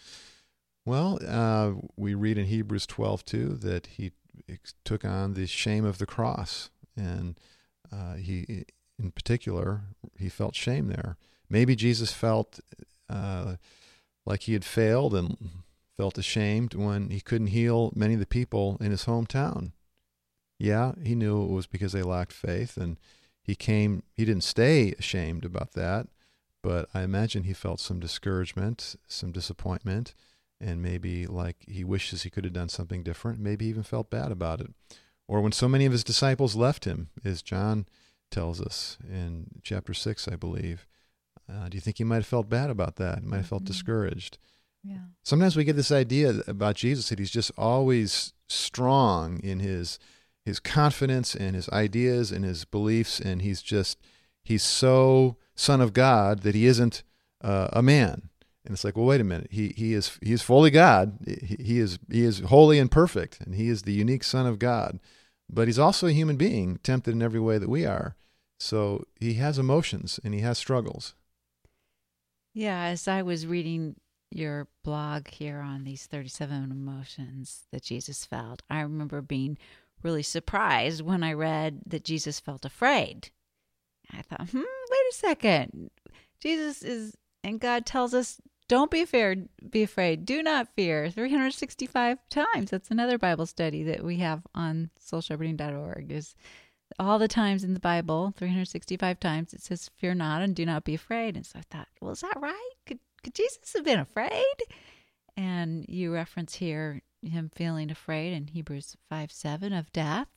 Well, 0.86 1.20
uh, 1.26 1.74
we 1.96 2.14
read 2.14 2.38
in 2.38 2.46
Hebrews 2.46 2.86
12 2.86 3.26
too 3.26 3.50
that 3.62 3.88
he 3.88 4.12
took 4.84 5.06
on 5.06 5.34
the 5.34 5.48
shame 5.48 5.86
of 5.86 5.98
the 5.98 6.06
cross, 6.06 6.70
and 6.96 7.40
uh, 7.94 8.16
he, 8.16 8.66
in 8.98 9.12
particular, 9.12 9.82
he 10.18 10.30
felt 10.30 10.56
shame 10.56 10.88
there. 10.88 11.18
Maybe 11.50 11.76
Jesus 11.76 12.12
felt 12.12 12.60
uh, 13.10 13.56
like 14.26 14.42
he 14.42 14.54
had 14.54 14.66
failed 14.66 15.14
and 15.14 15.38
felt 15.96 16.18
ashamed 16.18 16.74
when 16.74 17.10
he 17.10 17.22
couldn't 17.22 17.48
heal 17.48 17.92
many 17.96 18.16
of 18.16 18.20
the 18.20 18.26
people 18.26 18.78
in 18.80 18.92
his 18.92 19.06
hometown. 19.06 19.72
Yeah, 20.58 20.94
he 21.04 21.14
knew 21.14 21.44
it 21.44 21.52
was 21.52 21.68
because 21.68 21.92
they 21.92 22.02
lacked 22.02 22.32
faith, 22.32 22.78
and 22.78 22.98
he 23.44 23.56
came. 23.56 24.04
He 24.16 24.26
didn't 24.26 24.44
stay 24.44 24.94
ashamed 24.98 25.46
about 25.46 25.74
that, 25.74 26.08
but 26.62 26.88
I 26.94 27.02
imagine 27.02 27.44
he 27.44 27.54
felt 27.54 27.80
some 27.80 28.00
discouragement, 28.00 28.96
some 29.08 29.32
disappointment, 29.32 30.16
and 30.62 30.82
maybe 30.82 31.28
like 31.28 31.58
he 31.68 31.84
wishes 31.84 32.24
he 32.24 32.30
could 32.30 32.46
have 32.46 32.54
done 32.54 32.70
something 32.70 33.04
different. 33.04 33.40
Maybe 33.40 33.66
even 33.66 33.84
felt 33.84 34.10
bad 34.10 34.32
about 34.32 34.62
it 34.62 34.74
or 35.28 35.42
when 35.42 35.52
so 35.52 35.68
many 35.70 35.86
of 35.86 35.92
his 35.92 36.04
disciples 36.04 36.56
left 36.56 36.86
him, 36.86 37.10
as 37.24 37.42
John 37.42 37.86
tells 38.32 38.60
us 38.62 38.98
in 39.08 39.48
chapter 39.64 39.94
6, 39.94 40.28
I 40.28 40.36
believe. 40.36 40.86
Uh, 41.52 41.70
do 41.70 41.76
you 41.76 41.82
think 41.82 41.98
he 41.98 42.04
might 42.04 42.16
have 42.18 42.26
felt 42.28 42.50
bad 42.50 42.70
about 42.70 42.96
that? 42.98 43.20
He 43.20 43.26
might 43.26 43.38
have 43.38 43.48
felt 43.48 43.64
Mhm. 43.64 43.68
discouraged. 43.68 44.38
Yeah. 44.84 45.06
Sometimes 45.24 45.56
we 45.56 45.64
get 45.64 45.76
this 45.76 45.92
idea 45.92 46.42
about 46.48 46.76
Jesus 46.76 47.10
that 47.10 47.20
he's 47.20 47.32
just 47.32 47.52
always 47.58 48.34
strong 48.48 49.40
in 49.40 49.60
his 49.60 50.00
his 50.46 50.60
confidence 50.60 51.36
and 51.36 51.56
his 51.56 51.70
ideas 51.70 52.30
and 52.30 52.44
his 52.44 52.66
beliefs, 52.66 53.18
and 53.20 53.42
he's 53.42 53.62
just 53.62 53.98
he's 54.44 54.62
so 54.64 55.38
son 55.56 55.80
of 55.80 55.94
God 55.94 56.42
that 56.42 56.54
he 56.54 56.66
isn't 56.66 57.02
uh, 57.40 57.70
a 57.72 57.82
man. 57.82 58.30
And 58.66 58.74
it's 58.74 58.84
like, 58.84 58.96
well, 58.96 59.06
wait 59.06 59.22
a 59.22 59.26
minute. 59.26 59.48
He 59.52 59.74
he 59.76 59.94
is 59.94 60.18
he 60.22 60.32
is 60.32 60.42
fully 60.42 60.72
God. 60.72 61.18
He, 61.26 61.58
he 61.60 61.80
is 61.80 62.00
he 62.10 62.24
is 62.24 62.40
holy 62.40 62.80
and 62.80 62.90
perfect, 62.90 63.42
and 63.42 63.56
he 63.56 63.68
is 63.68 63.82
the 63.82 63.94
unique 63.94 64.24
Son 64.24 64.46
of 64.46 64.60
God. 64.60 65.00
But 65.50 65.68
he's 65.68 65.80
also 65.80 66.08
a 66.08 66.14
human 66.14 66.38
being, 66.38 66.80
tempted 66.84 67.12
in 67.12 67.22
every 67.22 67.40
way 67.40 67.58
that 67.58 67.70
we 67.70 67.86
are. 67.86 68.16
So 68.60 69.06
he 69.20 69.36
has 69.36 69.60
emotions 69.60 70.20
and 70.24 70.34
he 70.34 70.40
has 70.40 70.58
struggles. 70.58 71.16
Yeah, 72.54 72.84
as 72.84 73.08
I 73.08 73.22
was 73.22 73.46
reading 73.46 73.96
your 74.32 74.68
blog 74.84 75.28
here 75.28 75.60
on 75.60 75.84
these 75.84 76.06
37 76.06 76.72
emotions 76.72 77.64
that 77.72 77.84
Jesus 77.84 78.26
felt, 78.26 78.62
I 78.70 78.82
remember 78.82 79.22
being 79.22 79.58
really 80.02 80.24
surprised 80.24 81.02
when 81.02 81.24
I 81.24 81.34
read 81.34 81.82
that 81.88 82.04
Jesus 82.04 82.40
felt 82.40 82.66
afraid. 82.66 83.30
I 84.12 84.22
thought, 84.22 84.50
hmm, 84.50 84.58
wait 84.58 85.12
a 85.12 85.14
second. 85.14 85.90
Jesus 86.40 86.84
is, 86.84 87.18
and 87.44 87.60
God 87.60 87.86
tells 87.86 88.14
us, 88.14 88.40
don't 88.68 88.92
be 88.92 89.02
afraid, 89.02 89.50
be 89.70 89.84
afraid, 89.84 90.26
do 90.26 90.42
not 90.42 90.68
fear 90.76 91.10
365 91.10 92.18
times. 92.30 92.72
That's 92.72 92.92
another 92.92 93.18
Bible 93.18 93.46
study 93.46 93.84
that 93.84 94.04
we 94.04 94.18
have 94.18 94.42
on 94.56 94.90
soulshepherding.org 95.00 96.12
is 96.12 96.36
all 97.00 97.20
the 97.20 97.28
times 97.28 97.64
in 97.64 97.74
the 97.74 97.80
Bible, 97.80 98.34
365 98.38 99.20
times, 99.20 99.54
it 99.54 99.62
says, 99.62 99.90
Fear 99.96 100.16
not 100.16 100.42
and 100.42 100.56
do 100.56 100.66
not 100.66 100.84
be 100.84 100.94
afraid. 100.94 101.36
And 101.36 101.46
so 101.46 101.60
I 101.60 101.64
thought, 101.70 101.88
well, 102.02 102.12
is 102.12 102.22
that 102.22 102.40
right? 102.40 102.72
Could, 102.86 103.00
could 103.24 103.34
Jesus 103.34 103.74
have 103.74 103.84
been 103.84 104.00
afraid? 104.00 104.56
And 105.36 105.86
you 105.88 106.14
reference 106.14 106.56
here 106.56 107.02
him 107.22 107.50
feeling 107.54 107.90
afraid 107.90 108.34
in 108.34 108.48
Hebrews 108.48 108.96
5 109.10 109.32
7 109.32 109.74
of 109.74 109.92
death, 109.92 110.28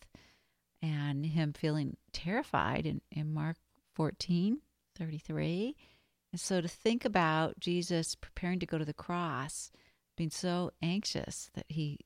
and 0.81 1.27
him 1.27 1.53
feeling 1.53 1.97
terrified 2.13 2.87
in, 2.87 3.01
in 3.11 3.33
Mark 3.33 3.57
14 3.95 4.61
33. 4.97 5.77
And 6.33 6.41
so 6.41 6.61
to 6.61 6.69
think 6.69 7.05
about 7.05 7.61
Jesus 7.61 8.15
preparing 8.15 8.59
to 8.61 8.67
go 8.67 8.79
to 8.79 8.85
the 8.85 8.93
cross, 8.93 9.71
being 10.17 10.31
so 10.31 10.71
anxious 10.83 11.51
that 11.55 11.67
he 11.69 12.01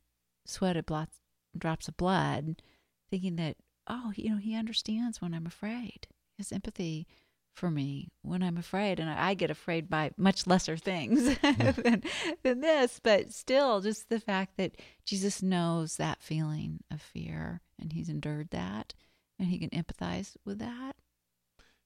sweated 0.45 0.87
blots, 0.87 1.19
drops 1.57 1.89
of 1.89 1.97
blood, 1.97 2.63
thinking 3.11 3.37
that 3.37 3.57
oh, 3.91 4.13
you 4.15 4.31
know, 4.31 4.37
he 4.37 4.55
understands 4.55 5.21
when 5.21 5.35
I'm 5.35 5.47
afraid. 5.47 6.07
He 6.37 6.39
has 6.39 6.53
empathy 6.53 7.07
for 7.53 7.71
me 7.71 8.13
when 8.23 8.43
I'm 8.43 8.57
afraid. 8.57 9.01
And 9.01 9.11
I, 9.11 9.31
I 9.31 9.35
get 9.35 9.51
afraid 9.51 9.91
by 9.91 10.13
much 10.17 10.47
lesser 10.47 10.77
things 10.77 11.37
than, 11.43 12.03
than 12.43 12.61
this. 12.61 13.01
But 13.03 13.33
still, 13.33 13.81
just 13.81 14.09
the 14.09 14.21
fact 14.21 14.57
that 14.57 14.77
Jesus 15.05 15.43
knows 15.43 15.97
that 15.97 16.23
feeling 16.23 16.81
of 16.91 17.03
fear 17.03 17.61
and 17.79 17.93
he's 17.93 18.09
endured 18.09 18.51
that 18.51 18.95
and 19.39 19.49
he 19.49 19.59
can 19.59 19.71
empathize 19.71 20.37
with 20.45 20.61
that. 20.61 20.95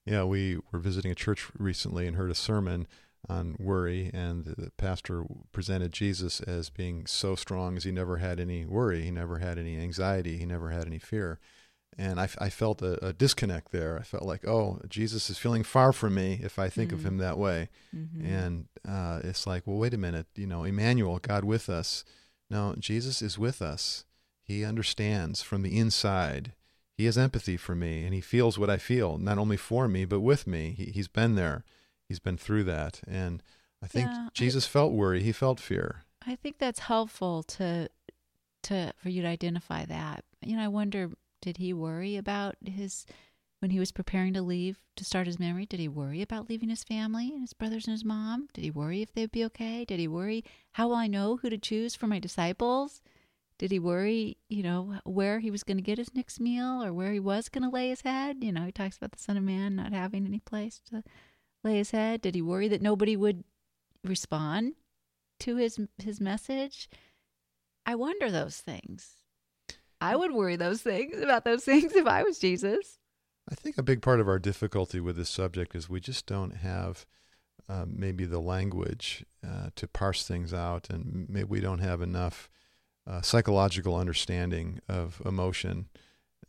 Yeah, 0.05 0.23
we 0.23 0.57
were 0.71 0.79
visiting 0.79 1.11
a 1.11 1.15
church 1.15 1.49
recently 1.57 2.07
and 2.07 2.15
heard 2.15 2.31
a 2.31 2.35
sermon 2.35 2.87
on 3.27 3.55
worry, 3.59 4.11
and 4.13 4.45
the 4.45 4.71
pastor 4.77 5.23
presented 5.51 5.91
Jesus 5.91 6.41
as 6.41 6.69
being 6.69 7.07
so 7.07 7.33
strong 7.33 7.75
as 7.75 7.83
he 7.83 7.91
never 7.91 8.17
had 8.17 8.39
any 8.39 8.65
worry, 8.65 9.01
he 9.01 9.09
never 9.09 9.39
had 9.39 9.57
any 9.57 9.79
anxiety, 9.79 10.37
he 10.37 10.45
never 10.45 10.69
had 10.69 10.85
any 10.85 10.99
fear 10.99 11.39
and 11.97 12.19
I, 12.19 12.27
I 12.39 12.49
felt 12.49 12.81
a, 12.81 13.05
a, 13.05 13.13
disconnect 13.13 13.71
there. 13.71 13.97
I 13.97 14.03
felt 14.03 14.23
like, 14.23 14.45
oh, 14.47 14.81
Jesus 14.89 15.29
is 15.29 15.37
feeling 15.37 15.63
far 15.63 15.93
from 15.93 16.15
me 16.15 16.39
if 16.43 16.59
I 16.59 16.69
think 16.69 16.89
mm-hmm. 16.89 16.99
of 16.99 17.05
him 17.05 17.17
that 17.17 17.37
way. 17.37 17.69
Mm-hmm. 17.95 18.25
And 18.25 18.65
uh, 18.87 19.21
it's 19.23 19.47
like, 19.47 19.65
well, 19.65 19.77
wait 19.77 19.93
a 19.93 19.97
minute, 19.97 20.27
you 20.35 20.47
know, 20.47 20.63
Emmanuel, 20.63 21.19
God 21.19 21.43
with 21.43 21.69
us. 21.69 22.03
No, 22.49 22.75
Jesus 22.77 23.21
is 23.21 23.39
with 23.39 23.61
us. 23.61 24.05
He 24.43 24.63
understands 24.63 25.41
from 25.41 25.61
the 25.61 25.77
inside. 25.77 26.53
He 26.97 27.05
has 27.05 27.17
empathy 27.17 27.57
for 27.57 27.75
me, 27.75 28.05
and 28.05 28.13
he 28.13 28.21
feels 28.21 28.57
what 28.57 28.69
I 28.69 28.77
feel, 28.77 29.17
not 29.17 29.37
only 29.37 29.57
for 29.57 29.87
me 29.87 30.05
but 30.05 30.21
with 30.21 30.47
me. 30.47 30.73
He, 30.77 30.85
he's 30.85 31.07
been 31.07 31.35
there. 31.35 31.65
He's 32.07 32.19
been 32.19 32.37
through 32.37 32.63
that, 32.65 33.01
and 33.07 33.41
I 33.83 33.87
think 33.87 34.07
yeah, 34.07 34.29
Jesus 34.33 34.65
I, 34.67 34.69
felt 34.69 34.93
worry. 34.93 35.21
He 35.21 35.31
felt 35.31 35.59
fear. 35.59 36.03
I 36.25 36.35
think 36.35 36.57
that's 36.57 36.79
helpful 36.79 37.43
to 37.43 37.89
to 38.63 38.93
for 38.97 39.09
you 39.09 39.21
to 39.21 39.27
identify 39.27 39.85
that. 39.85 40.23
You 40.41 40.55
know, 40.55 40.63
I 40.63 40.67
wonder 40.67 41.11
did 41.41 41.57
he 41.57 41.73
worry 41.73 42.15
about 42.15 42.55
his 42.63 43.05
when 43.59 43.71
he 43.71 43.79
was 43.79 43.91
preparing 43.91 44.33
to 44.33 44.41
leave 44.41 44.79
to 44.95 45.05
start 45.05 45.27
his 45.27 45.39
memory? 45.39 45.65
Did 45.65 45.79
he 45.79 45.87
worry 45.87 46.21
about 46.21 46.49
leaving 46.49 46.69
his 46.69 46.83
family 46.83 47.31
and 47.31 47.41
his 47.41 47.53
brothers 47.53 47.85
and 47.85 47.93
his 47.93 48.05
mom? 48.05 48.47
Did 48.53 48.63
he 48.63 48.71
worry 48.71 49.01
if 49.01 49.13
they'd 49.13 49.31
be 49.31 49.45
okay? 49.45 49.85
Did 49.85 49.99
he 49.99 50.07
worry 50.07 50.43
how 50.73 50.87
will 50.87 50.95
I 50.95 51.07
know 51.07 51.37
who 51.37 51.49
to 51.49 51.57
choose 51.57 51.95
for 51.95 52.07
my 52.07 52.19
disciples? 52.19 53.01
Did 53.57 53.71
he 53.71 53.79
worry, 53.79 54.37
you 54.49 54.63
know, 54.63 54.99
where 55.05 55.39
he 55.39 55.49
was 55.49 55.63
going 55.63 55.77
to 55.77 55.83
get 55.83 55.97
his 55.97 56.13
next 56.13 56.39
meal 56.39 56.83
or 56.83 56.91
where 56.93 57.13
he 57.13 57.19
was 57.19 57.47
going 57.47 57.63
to 57.63 57.69
lay 57.69 57.89
his 57.89 58.01
head? 58.01 58.37
You 58.43 58.51
know, 58.51 58.65
he 58.65 58.71
talks 58.71 58.97
about 58.97 59.11
the 59.11 59.19
Son 59.19 59.37
of 59.37 59.43
Man 59.43 59.75
not 59.75 59.93
having 59.93 60.25
any 60.25 60.39
place 60.39 60.81
to 60.89 61.03
lay 61.63 61.77
his 61.77 61.91
head. 61.91 62.21
Did 62.21 62.35
he 62.35 62.41
worry 62.41 62.67
that 62.67 62.81
nobody 62.81 63.15
would 63.15 63.43
respond 64.03 64.73
to 65.41 65.55
his 65.55 65.79
his 65.97 66.19
message? 66.19 66.89
I 67.85 67.95
wonder 67.95 68.29
those 68.29 68.57
things. 68.57 69.17
I 70.01 70.15
would 70.15 70.33
worry 70.33 70.57
those 70.57 70.81
things 70.81 71.21
about 71.21 71.45
those 71.45 71.63
things 71.65 71.95
if 71.95 72.07
I 72.07 72.23
was 72.23 72.39
Jesus. 72.39 72.99
I 73.49 73.55
think 73.55 73.77
a 73.77 73.83
big 73.83 74.01
part 74.01 74.19
of 74.19 74.27
our 74.27 74.39
difficulty 74.39 74.99
with 74.99 75.17
this 75.17 75.29
subject 75.29 75.75
is 75.75 75.89
we 75.89 75.99
just 75.99 76.25
don't 76.25 76.57
have 76.57 77.05
uh, 77.69 77.85
maybe 77.87 78.25
the 78.25 78.39
language 78.39 79.25
uh, 79.47 79.69
to 79.75 79.87
parse 79.87 80.27
things 80.27 80.53
out, 80.53 80.89
and 80.89 81.27
maybe 81.29 81.45
we 81.45 81.61
don't 81.61 81.79
have 81.79 82.01
enough 82.01 82.49
uh, 83.07 83.21
psychological 83.21 83.95
understanding 83.95 84.79
of 84.89 85.21
emotion, 85.25 85.87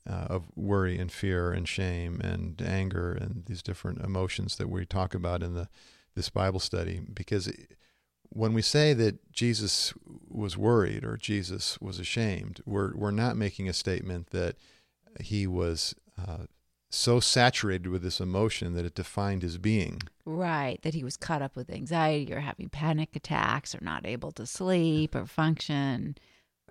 uh, 0.09 0.27
of 0.31 0.45
worry 0.55 0.99
and 0.99 1.13
fear 1.13 1.53
and 1.53 1.69
shame 1.69 2.21
and 2.21 2.63
anger 2.63 3.13
and 3.13 3.45
these 3.47 3.63
different 3.63 4.01
emotions 4.01 4.57
that 4.57 4.69
we 4.69 4.85
talk 4.85 5.15
about 5.15 5.43
in 5.43 5.55
the 5.55 5.69
this 6.15 6.31
Bible 6.31 6.61
study. 6.61 7.01
Because 7.13 7.53
when 8.31 8.53
we 8.53 8.63
say 8.63 8.93
that 8.95 9.33
Jesus 9.33 9.93
was 10.29 10.57
worried 10.57 11.05
or 11.05 11.17
Jesus 11.17 11.81
was 11.81 11.99
ashamed, 11.99 12.61
we're 12.65 12.95
we're 12.97 13.11
not 13.11 13.37
making 13.37 13.69
a 13.69 13.75
statement 13.75 14.31
that 14.31 14.57
he 15.21 15.47
was 15.47 15.95
uh, 16.19 16.45
so 16.91 17.21
saturated 17.21 17.89
with 17.89 18.03
this 18.03 18.21
emotion 18.21 18.75
that 18.75 18.87
it 18.87 18.95
defined 18.95 19.43
his 19.43 19.59
being. 19.59 20.01
Right, 20.25 20.81
that 20.83 20.95
he 20.95 21.05
was 21.05 21.17
caught 21.17 21.43
up 21.43 21.57
with 21.57 21.71
anxiety 21.71 22.33
or 22.33 22.41
having 22.41 22.69
panic 22.69 23.15
attacks 23.15 23.75
or 23.75 23.81
not 23.83 24.07
able 24.07 24.33
to 24.33 24.47
sleep 24.47 25.15
or 25.15 25.27
function 25.27 26.17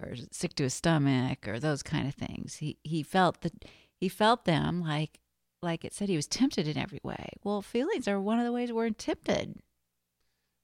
or 0.01 0.15
sick 0.31 0.55
to 0.55 0.63
his 0.63 0.73
stomach 0.73 1.47
or 1.47 1.59
those 1.59 1.83
kind 1.83 2.07
of 2.07 2.15
things. 2.15 2.57
He 2.57 2.77
he 2.83 3.03
felt 3.03 3.41
that 3.41 3.65
he 3.97 4.09
felt 4.09 4.45
them 4.45 4.81
like 4.81 5.19
like 5.61 5.83
it 5.83 5.93
said 5.93 6.09
he 6.09 6.15
was 6.15 6.27
tempted 6.27 6.67
in 6.67 6.77
every 6.77 6.99
way. 7.03 7.29
Well, 7.43 7.61
feelings 7.61 8.07
are 8.07 8.19
one 8.19 8.39
of 8.39 8.45
the 8.45 8.51
ways 8.51 8.71
we're 8.71 8.89
tempted. 8.89 9.59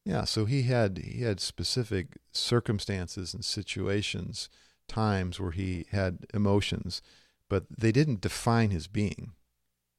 Yeah, 0.06 0.24
so 0.24 0.46
he 0.46 0.64
had 0.64 1.00
he 1.00 1.22
had 1.22 1.40
specific 1.40 2.18
circumstances 2.32 3.34
and 3.34 3.46
situations, 3.46 4.50
times 4.88 5.40
where 5.40 5.52
he 5.52 5.86
had 5.92 6.26
emotions, 6.34 7.02
but 7.50 7.66
they 7.70 7.92
didn't 7.92 8.22
define 8.22 8.72
his 8.72 8.88
being. 8.88 9.34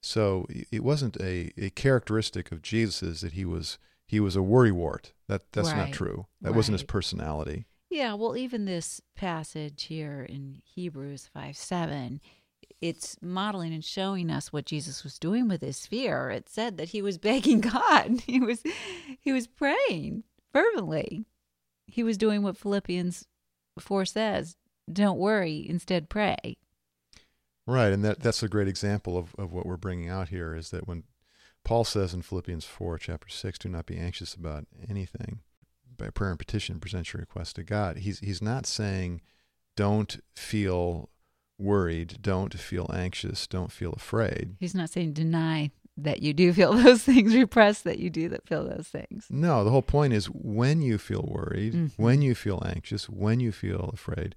So 0.01 0.45
it 0.49 0.83
wasn't 0.83 1.15
a, 1.21 1.53
a 1.57 1.69
characteristic 1.69 2.51
of 2.51 2.61
Jesus 2.61 3.21
that 3.21 3.33
he 3.33 3.45
was 3.45 3.77
he 4.05 4.19
was 4.19 4.35
a 4.35 4.39
worrywart. 4.39 5.13
That 5.27 5.43
that's 5.53 5.69
right. 5.69 5.77
not 5.77 5.93
true. 5.93 6.27
That 6.41 6.49
right. 6.49 6.55
wasn't 6.57 6.73
his 6.73 6.83
personality. 6.83 7.65
Yeah, 7.93 8.15
well, 8.15 8.35
even 8.35 8.65
this 8.65 9.01
passage 9.15 9.83
here 9.83 10.25
in 10.27 10.63
Hebrews 10.65 11.29
five 11.31 11.55
seven, 11.55 12.21
it's 12.81 13.17
modeling 13.21 13.71
and 13.71 13.85
showing 13.85 14.31
us 14.31 14.51
what 14.51 14.65
Jesus 14.65 15.03
was 15.03 15.19
doing 15.19 15.47
with 15.47 15.61
his 15.61 15.85
fear. 15.85 16.31
It 16.31 16.49
said 16.49 16.77
that 16.77 16.89
he 16.89 17.03
was 17.03 17.17
begging 17.19 17.61
God. 17.61 18.21
He 18.25 18.39
was 18.39 18.63
he 19.19 19.31
was 19.31 19.45
praying 19.45 20.23
fervently. 20.51 21.25
He 21.85 22.01
was 22.01 22.17
doing 22.17 22.41
what 22.41 22.57
Philippians 22.57 23.27
4 23.77 24.05
says, 24.05 24.57
don't 24.91 25.19
worry, 25.19 25.63
instead 25.69 26.09
pray. 26.09 26.57
Right, 27.67 27.93
and 27.93 28.03
that 28.03 28.21
that's 28.21 28.41
a 28.41 28.49
great 28.49 28.67
example 28.67 29.19
of, 29.19 29.35
of 29.37 29.53
what 29.53 29.67
we're 29.67 29.77
bringing 29.77 30.09
out 30.09 30.29
here 30.29 30.55
is 30.55 30.71
that 30.71 30.87
when 30.87 31.03
Paul 31.63 31.83
says 31.83 32.11
in 32.11 32.23
Philippians 32.23 32.65
4 32.65 32.97
chapter 32.97 33.29
6, 33.29 33.59
do 33.59 33.69
not 33.69 33.85
be 33.85 33.99
anxious 33.99 34.33
about 34.33 34.65
anything. 34.89 35.41
By 36.03 36.09
prayer 36.09 36.31
and 36.31 36.39
petition 36.39 36.79
present 36.81 37.13
your 37.13 37.21
request 37.21 37.55
to 37.55 37.63
God. 37.63 37.97
He's 37.99 38.19
he's 38.19 38.41
not 38.41 38.65
saying 38.65 39.21
don't 39.77 40.19
feel 40.35 41.09
worried, 41.57 42.17
don't 42.21 42.53
feel 42.59 42.89
anxious, 42.93 43.47
don't 43.47 43.71
feel 43.71 43.93
afraid. 43.93 44.57
He's 44.59 44.75
not 44.75 44.89
saying 44.89 45.13
deny 45.13 45.71
that 45.95 46.21
you 46.21 46.33
do 46.33 46.51
feel 46.51 46.73
those 46.83 47.03
things, 47.03 47.33
repress 47.33 47.81
that 47.83 47.99
you 47.99 48.09
do 48.09 48.27
that 48.29 48.45
feel 48.47 48.67
those 48.67 48.87
things. 48.87 49.27
No, 49.29 49.63
the 49.63 49.69
whole 49.69 49.81
point 49.81 50.11
is 50.11 50.25
when 50.25 50.81
you 50.81 50.97
feel 50.97 51.23
worried, 51.25 51.73
mm-hmm. 51.73 52.03
when 52.03 52.21
you 52.21 52.35
feel 52.35 52.61
anxious, 52.65 53.07
when 53.07 53.39
you 53.39 53.51
feel 53.53 53.91
afraid, 53.93 54.35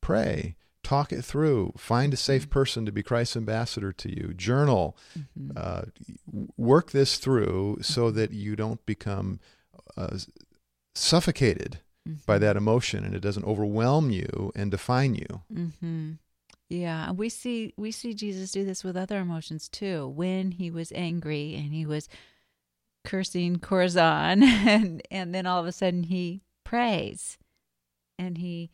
pray. 0.00 0.56
talk 0.82 1.12
it 1.12 1.22
through. 1.22 1.72
Find 1.76 2.12
a 2.14 2.16
safe 2.16 2.42
Mm-hmm. 2.42 2.50
person 2.50 2.86
to 2.86 2.92
be 2.92 3.02
Christ's 3.02 3.36
ambassador 3.36 3.92
to 3.92 4.08
you. 4.08 4.32
Journal. 4.34 4.96
Mhm. 5.16 5.52
Uh, 5.56 5.82
work 6.56 6.90
this 6.92 7.18
through 7.18 7.78
so 7.82 8.06
Mm-hmm. 8.08 8.16
that 8.18 8.32
you 8.32 8.56
don't 8.56 8.84
become 8.86 9.38
uh, 9.96 10.16
suffocated 10.98 11.80
by 12.26 12.36
Mhm. 12.38 12.40
that 12.40 12.56
emotion 12.56 13.04
and 13.04 13.14
it 13.14 13.20
doesn't 13.20 13.44
overwhelm 13.44 14.10
you 14.10 14.52
and 14.54 14.70
define 14.70 15.14
you. 15.14 15.42
Mm-hmm. 15.52 16.12
Yeah, 16.70 17.12
we 17.12 17.28
see 17.30 17.72
we 17.76 17.90
see 17.92 18.12
Jesus 18.14 18.52
do 18.52 18.64
this 18.64 18.84
with 18.84 18.96
other 18.96 19.18
emotions 19.18 19.68
too. 19.68 20.08
When 20.08 20.52
he 20.52 20.70
was 20.70 20.92
angry 20.94 21.54
and 21.54 21.72
he 21.72 21.86
was 21.86 22.08
cursing 23.04 23.56
Chorazin, 23.58 24.42
and 24.42 25.02
and 25.10 25.34
then 25.34 25.46
all 25.46 25.60
of 25.60 25.66
a 25.66 25.72
sudden 25.72 26.04
he 26.04 26.42
prays, 26.64 27.38
and 28.18 28.36
he, 28.38 28.70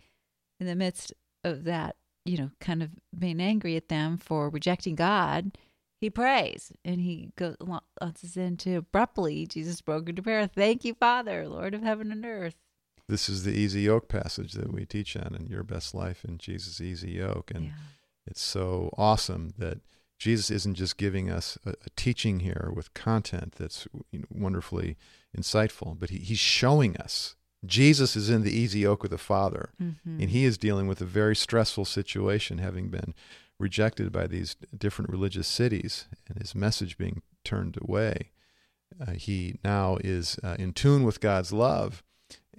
in 0.59 0.67
the 0.67 0.75
midst 0.75 1.13
of 1.45 1.65
that, 1.65 1.97
you 2.25 2.37
know, 2.37 2.51
kind 2.61 2.83
of 2.83 2.91
being 3.17 3.41
angry 3.41 3.77
at 3.77 3.89
them 3.89 4.17
for 4.17 4.49
rejecting 4.51 4.95
God, 4.97 5.57
he 6.01 6.11
prays, 6.11 6.73
and 6.85 7.01
he 7.01 7.31
goes 7.37 7.57
launches 8.01 8.37
into 8.37 8.77
abruptly. 8.79 9.47
Jesus 9.47 9.81
broke 9.81 10.09
into 10.09 10.23
prayer. 10.23 10.47
Thank 10.47 10.85
you, 10.85 10.95
Father, 10.95 11.49
Lord 11.49 11.75
of 11.75 11.83
heaven 11.83 12.13
and 12.13 12.25
earth. 12.25 12.57
This 13.09 13.29
is 13.29 13.45
the 13.45 13.53
easy 13.53 13.83
yoke 13.83 14.09
passage 14.09 14.53
that 14.53 14.73
we 14.73 14.87
teach 14.87 15.17
on 15.17 15.35
in 15.39 15.47
Your 15.47 15.63
Best 15.63 15.95
Life 15.95 16.25
in 16.25 16.39
Jesus' 16.39 16.81
Easy 16.81 17.13
Yoke. 17.13 17.51
And 17.55 17.67
yeah. 17.67 17.71
it's 18.27 18.41
so 18.43 18.91
awesome 18.97 19.53
that 19.59 19.81
Jesus 20.19 20.51
isn't 20.51 20.75
just 20.75 20.97
giving 20.97 21.31
us 21.31 21.59
a, 21.67 21.71
a 21.71 21.91
teaching 21.97 22.41
here 22.41 22.73
with 22.75 22.95
content 22.95 23.57
that's 23.59 23.87
you 24.11 24.21
know, 24.21 24.27
wonderfully 24.31 24.97
insightful, 25.37 25.99
but 25.99 26.09
he, 26.11 26.19
he's 26.19 26.39
showing 26.39 26.97
us. 26.97 27.37
Jesus 27.67 28.15
is 28.17 28.29
in 28.31 28.43
the 28.43 28.53
easy 28.53 28.81
yoke 28.81 29.03
with 29.03 29.11
the 29.11 29.19
Father, 29.19 29.71
Mhm. 29.83 29.97
and 30.05 30.31
he 30.31 30.45
is 30.45 30.59
dealing 30.59 30.87
with 30.87 31.01
a 31.01 31.07
very 31.07 31.35
stressful 31.37 31.85
situation, 31.87 32.59
having 32.59 32.89
been 32.91 33.15
rejected 33.59 34.13
by 34.13 34.27
these 34.27 34.57
different 34.77 35.11
religious 35.11 35.47
cities 35.47 36.07
and 36.29 36.39
his 36.39 36.55
message 36.55 36.99
being 36.99 37.23
turned 37.45 37.79
away. 37.81 38.31
Uh, 39.01 39.13
he 39.13 39.59
now 39.65 39.99
is 40.03 40.39
uh, 40.43 40.57
in 40.59 40.73
tune 40.73 41.05
with 41.05 41.21
God's 41.21 41.53
love, 41.53 42.03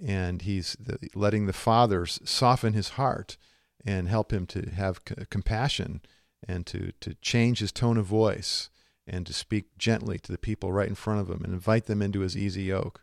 and 0.04 0.42
he's 0.42 0.76
letting 1.14 1.46
the 1.46 1.52
Father 1.52 2.06
soften 2.06 2.72
his 2.72 2.90
heart 2.90 3.36
and 3.84 4.08
help 4.08 4.32
him 4.32 4.46
to 4.46 4.70
have 4.70 5.00
c- 5.08 5.14
compassion 5.30 6.00
and 6.46 6.66
to, 6.66 6.92
to 7.00 7.14
change 7.14 7.60
his 7.60 7.72
tone 7.72 7.96
of 7.96 8.06
voice 8.06 8.68
and 9.06 9.26
to 9.26 9.32
speak 9.32 9.78
gently 9.78 10.18
to 10.18 10.32
the 10.32 10.38
people 10.38 10.72
right 10.72 10.88
in 10.88 10.94
front 10.94 11.20
of 11.20 11.30
him 11.30 11.42
and 11.44 11.54
invite 11.54 11.86
them 11.86 12.02
into 12.02 12.20
his 12.20 12.36
easy 12.36 12.64
yoke. 12.64 13.02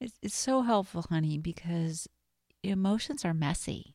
It's, 0.00 0.18
it's 0.22 0.36
so 0.36 0.62
helpful, 0.62 1.06
honey, 1.08 1.38
because 1.38 2.06
emotions 2.62 3.24
are 3.24 3.34
messy. 3.34 3.94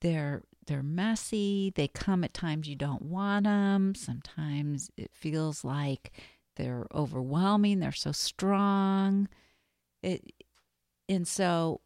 They're 0.00 0.44
they're 0.66 0.82
messy. 0.82 1.72
They 1.74 1.88
come 1.88 2.24
at 2.24 2.34
times 2.34 2.68
you 2.68 2.76
don't 2.76 3.02
want 3.02 3.44
them. 3.44 3.94
Sometimes 3.94 4.90
it 4.96 5.10
feels 5.12 5.64
like 5.64 6.12
they're 6.56 6.86
overwhelming. 6.94 7.78
They're 7.78 7.92
so 7.92 8.12
strong. 8.12 9.28
It 10.02 10.32
and 11.08 11.26
so 11.26 11.80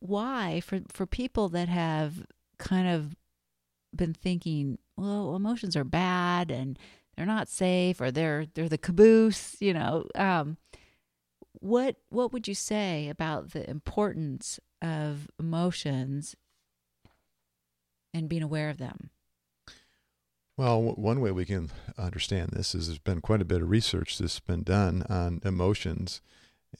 why 0.00 0.60
for 0.60 0.80
for 0.88 1.06
people 1.06 1.48
that 1.50 1.68
have 1.68 2.26
kind 2.58 2.88
of 2.88 3.16
been 3.94 4.14
thinking, 4.14 4.78
well, 4.96 5.34
emotions 5.34 5.76
are 5.76 5.84
bad 5.84 6.50
and 6.50 6.78
they're 7.16 7.26
not 7.26 7.48
safe 7.48 8.00
or 8.00 8.10
they're 8.10 8.46
they're 8.54 8.68
the 8.68 8.78
caboose, 8.78 9.56
you 9.60 9.72
know. 9.74 10.04
Um, 10.14 10.58
what 11.60 11.96
what 12.08 12.32
would 12.32 12.48
you 12.48 12.54
say 12.54 13.08
about 13.08 13.50
the 13.52 13.68
importance 13.68 14.60
of 14.82 15.28
emotions 15.38 16.34
and 18.12 18.28
being 18.28 18.42
aware 18.42 18.70
of 18.70 18.78
them? 18.78 19.10
Well, 20.56 20.82
one 20.82 21.20
way 21.20 21.30
we 21.30 21.46
can 21.46 21.70
understand 21.96 22.50
this 22.50 22.74
is 22.74 22.86
there's 22.86 22.98
been 22.98 23.22
quite 23.22 23.40
a 23.40 23.46
bit 23.46 23.62
of 23.62 23.70
research 23.70 24.18
that's 24.18 24.40
been 24.40 24.62
done 24.62 25.04
on 25.08 25.40
emotions, 25.44 26.20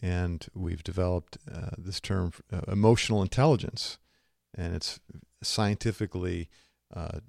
and 0.02 0.46
we've 0.54 0.84
developed 0.84 1.38
uh, 1.50 1.70
this 1.78 1.98
term 1.98 2.32
uh, 2.52 2.60
emotional 2.68 3.22
intelligence, 3.22 3.98
and 4.54 4.74
it's 4.74 5.00
scientifically 5.42 6.50
uh, 6.94 7.20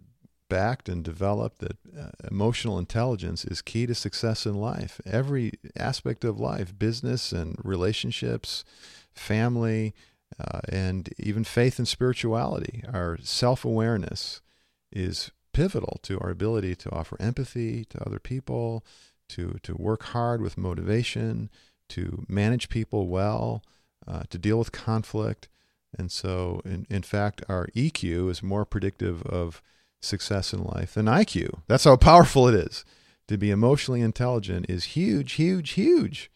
backed 0.49 0.89
and 0.89 1.05
developed 1.05 1.59
that 1.59 1.77
uh, 1.97 2.09
emotional 2.29 2.77
intelligence 2.77 3.45
is 3.45 3.61
key 3.61 3.85
to 3.85 3.95
success 3.95 4.45
in 4.45 4.55
life. 4.55 4.99
Every 5.05 5.53
aspect 5.77 6.25
of 6.25 6.41
life, 6.41 6.77
business 6.77 7.31
and 7.31 7.55
relationships, 7.63 8.65
family, 9.13 9.93
uh, 10.39 10.59
and 10.69 11.09
even 11.17 11.43
faith 11.43 11.77
and 11.77 11.87
spirituality, 11.87 12.83
our 12.91 13.17
self 13.21 13.65
awareness 13.65 14.41
is 14.91 15.31
pivotal 15.53 15.99
to 16.03 16.19
our 16.19 16.29
ability 16.29 16.75
to 16.75 16.91
offer 16.91 17.17
empathy 17.19 17.85
to 17.85 18.03
other 18.05 18.19
people, 18.19 18.85
to, 19.29 19.57
to 19.63 19.75
work 19.75 20.03
hard 20.03 20.41
with 20.41 20.57
motivation, 20.57 21.49
to 21.89 22.25
manage 22.27 22.69
people 22.69 23.07
well, 23.07 23.63
uh, 24.07 24.23
to 24.29 24.37
deal 24.37 24.57
with 24.57 24.71
conflict. 24.71 25.47
And 25.97 26.11
so, 26.11 26.61
in, 26.63 26.87
in 26.89 27.01
fact, 27.01 27.43
our 27.49 27.67
EQ 27.75 28.29
is 28.29 28.41
more 28.41 28.65
predictive 28.65 29.23
of 29.23 29.61
success 30.01 30.53
in 30.53 30.63
life 30.63 30.93
than 30.93 31.05
IQ. 31.05 31.59
That's 31.67 31.83
how 31.83 31.97
powerful 31.97 32.47
it 32.47 32.55
is. 32.55 32.85
To 33.27 33.37
be 33.37 33.51
emotionally 33.51 34.01
intelligent 34.01 34.65
is 34.69 34.95
huge, 34.95 35.33
huge, 35.33 35.71
huge. 35.71 36.31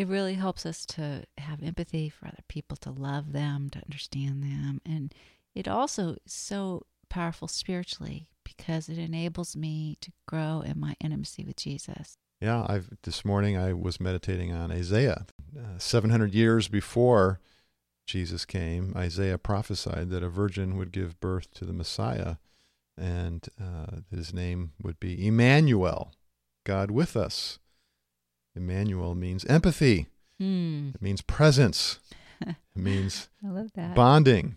It 0.00 0.08
really 0.08 0.32
helps 0.32 0.64
us 0.64 0.86
to 0.86 1.24
have 1.36 1.62
empathy 1.62 2.08
for 2.08 2.26
other 2.26 2.42
people, 2.48 2.74
to 2.78 2.90
love 2.90 3.32
them, 3.32 3.68
to 3.68 3.82
understand 3.84 4.42
them. 4.42 4.80
And 4.86 5.14
it 5.54 5.68
also 5.68 6.12
is 6.24 6.32
so 6.32 6.86
powerful 7.10 7.48
spiritually 7.48 8.30
because 8.42 8.88
it 8.88 8.96
enables 8.96 9.54
me 9.54 9.98
to 10.00 10.10
grow 10.24 10.62
in 10.64 10.80
my 10.80 10.96
intimacy 11.00 11.44
with 11.44 11.56
Jesus. 11.56 12.16
Yeah, 12.40 12.64
I've 12.66 12.88
this 13.02 13.26
morning 13.26 13.58
I 13.58 13.74
was 13.74 14.00
meditating 14.00 14.54
on 14.54 14.72
Isaiah. 14.72 15.26
Uh, 15.54 15.76
700 15.76 16.32
years 16.32 16.66
before 16.66 17.38
Jesus 18.06 18.46
came, 18.46 18.94
Isaiah 18.96 19.36
prophesied 19.36 20.08
that 20.08 20.22
a 20.22 20.30
virgin 20.30 20.78
would 20.78 20.92
give 20.92 21.20
birth 21.20 21.52
to 21.56 21.66
the 21.66 21.74
Messiah 21.74 22.36
and 22.96 23.46
uh, 23.60 23.98
his 24.10 24.32
name 24.32 24.72
would 24.82 24.98
be 24.98 25.26
Emmanuel, 25.26 26.14
God 26.64 26.90
with 26.90 27.18
us. 27.18 27.58
Emmanuel 28.54 29.14
means 29.14 29.44
empathy. 29.46 30.06
Hmm. 30.38 30.90
It 30.94 31.02
means 31.02 31.20
presence. 31.22 31.98
it 32.46 32.56
means 32.74 33.28
I 33.44 33.48
love 33.50 33.70
that. 33.74 33.94
bonding. 33.94 34.56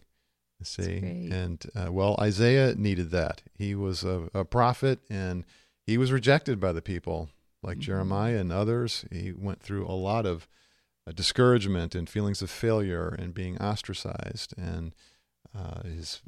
See, 0.66 1.30
and 1.30 1.62
uh, 1.76 1.92
well, 1.92 2.16
Isaiah 2.22 2.74
needed 2.76 3.12
that. 3.12 3.42
He 3.54 3.76
was 3.76 4.06
a, 4.06 4.30
a 4.34 4.46
prophet, 4.46 5.00
and 5.10 5.44
he 5.86 5.98
was 5.98 6.10
rejected 6.14 6.58
by 6.62 6.72
the 6.72 6.82
people, 6.82 7.30
like 7.62 7.80
Mhm. 7.80 7.82
Jeremiah 7.82 8.38
and 8.38 8.50
others. 8.52 9.04
He 9.12 9.34
went 9.34 9.62
through 9.62 9.86
a 9.86 9.92
lot 9.92 10.26
of 10.26 10.48
uh, 11.06 11.12
discouragement 11.12 11.96
and 11.96 12.08
feelings 12.10 12.42
of 12.42 12.50
failure 12.50 13.10
and 13.10 13.34
being 13.34 13.58
ostracized, 13.58 14.54
and 14.58 14.96
uh, 15.54 15.84
his 15.84 16.22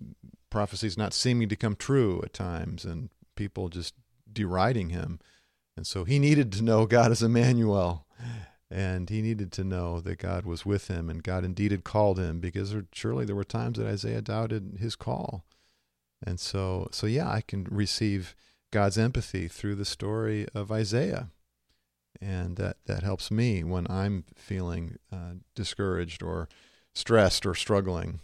prophecies 0.50 0.98
not 0.98 1.14
seeming 1.14 1.48
to 1.48 1.56
come 1.56 1.78
true 1.78 2.22
at 2.22 2.34
times, 2.34 2.84
and 2.84 3.10
people 3.38 3.70
just 3.70 3.94
deriding 4.32 4.90
him. 4.90 5.20
And 5.78 5.86
so 5.86 6.04
he 6.06 6.20
needed 6.20 6.52
to 6.54 6.64
know 6.64 6.86
God 6.86 7.12
as 7.12 7.22
Emmanuel, 7.22 8.06
and 8.72 9.10
he 9.10 9.22
needed 9.22 9.52
to 9.54 9.64
know 9.64 10.00
that 10.02 10.20
God 10.20 10.46
was 10.46 10.66
with 10.66 10.88
him, 10.88 11.10
and 11.10 11.22
God 11.22 11.44
indeed 11.44 11.72
had 11.72 11.84
called 11.84 12.18
him, 12.18 12.40
because 12.40 12.72
there, 12.72 12.86
surely 12.94 13.26
there 13.26 13.36
were 13.36 13.44
times 13.44 13.78
that 13.78 13.88
Isaiah 13.88 14.22
doubted 14.22 14.78
his 14.80 14.96
call. 14.96 15.44
And 16.26 16.40
so, 16.40 16.88
so 16.92 17.08
yeah, 17.08 17.30
I 17.30 17.42
can 17.42 17.66
receive 17.70 18.36
God's 18.72 18.98
empathy 18.98 19.48
through 19.48 19.76
the 19.76 19.86
story 19.86 20.48
of 20.56 20.72
Isaiah, 20.72 21.30
and 22.22 22.56
that 22.56 22.78
that 22.86 23.04
helps 23.04 23.30
me 23.30 23.64
when 23.64 23.86
I'm 23.90 24.24
feeling 24.36 24.98
uh, 25.12 25.34
discouraged 25.56 26.24
or 26.24 26.48
stressed 26.94 27.46
or 27.46 27.54
struggling. 27.54 28.22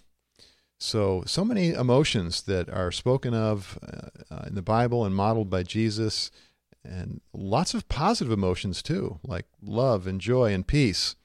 So, 0.79 1.23
so 1.27 1.45
many 1.45 1.73
emotions 1.73 2.41
that 2.43 2.67
are 2.69 2.91
spoken 2.91 3.33
of 3.35 3.77
uh, 3.83 4.33
uh, 4.33 4.43
in 4.47 4.55
the 4.55 4.63
Bible 4.63 5.05
and 5.05 5.13
modeled 5.13 5.49
by 5.49 5.63
Jesus, 5.63 6.31
and 6.83 7.21
lots 7.33 7.73
of 7.73 7.89
positive 7.89 8.31
emotions 8.31 8.81
too, 8.81 9.19
like 9.23 9.45
love 9.61 10.07
and 10.07 10.19
joy 10.19 10.53
and 10.53 10.67
peace, 10.67 11.15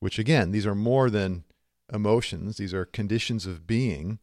which 0.00 0.18
again, 0.18 0.50
these 0.50 0.66
are 0.66 0.74
more 0.74 1.10
than 1.10 1.44
emotions, 1.92 2.56
these 2.56 2.74
are 2.74 2.84
conditions 2.84 3.46
of 3.46 3.66
being, 3.66 4.18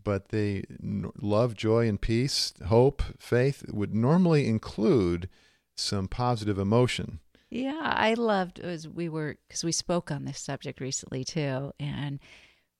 but 0.00 0.28
they 0.28 0.64
love, 0.80 1.54
joy, 1.54 1.88
and 1.88 2.00
peace, 2.00 2.54
hope, 2.66 3.02
faith 3.18 3.64
would 3.70 3.94
normally 3.94 4.46
include 4.46 5.28
some 5.76 6.08
positive 6.08 6.58
emotion. 6.58 7.20
Yeah, 7.50 7.80
I 7.82 8.14
loved 8.14 8.60
as 8.60 8.88
we 8.88 9.08
were 9.08 9.36
because 9.46 9.64
we 9.64 9.72
spoke 9.72 10.10
on 10.10 10.24
this 10.24 10.38
subject 10.38 10.80
recently 10.80 11.24
too, 11.24 11.72
and 11.78 12.18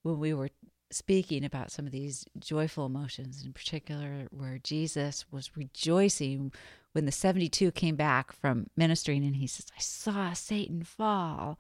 when 0.03 0.18
we 0.18 0.33
were 0.33 0.51
speaking 0.90 1.45
about 1.45 1.71
some 1.71 1.87
of 1.87 1.92
these 1.92 2.25
joyful 2.38 2.87
emotions, 2.87 3.42
in 3.45 3.53
particular, 3.53 4.29
where 4.31 4.59
Jesus 4.59 5.25
was 5.31 5.57
rejoicing 5.57 6.53
when 6.92 7.07
the 7.07 7.12
seventy-two 7.12 7.72
came 7.72 7.96
back 7.96 8.33
from 8.33 8.66
ministering, 8.76 9.24
and 9.24 9.37
he 9.37 9.46
says, 9.46 9.66
"I 9.76 9.81
saw 9.81 10.33
Satan 10.33 10.83
fall," 10.85 11.59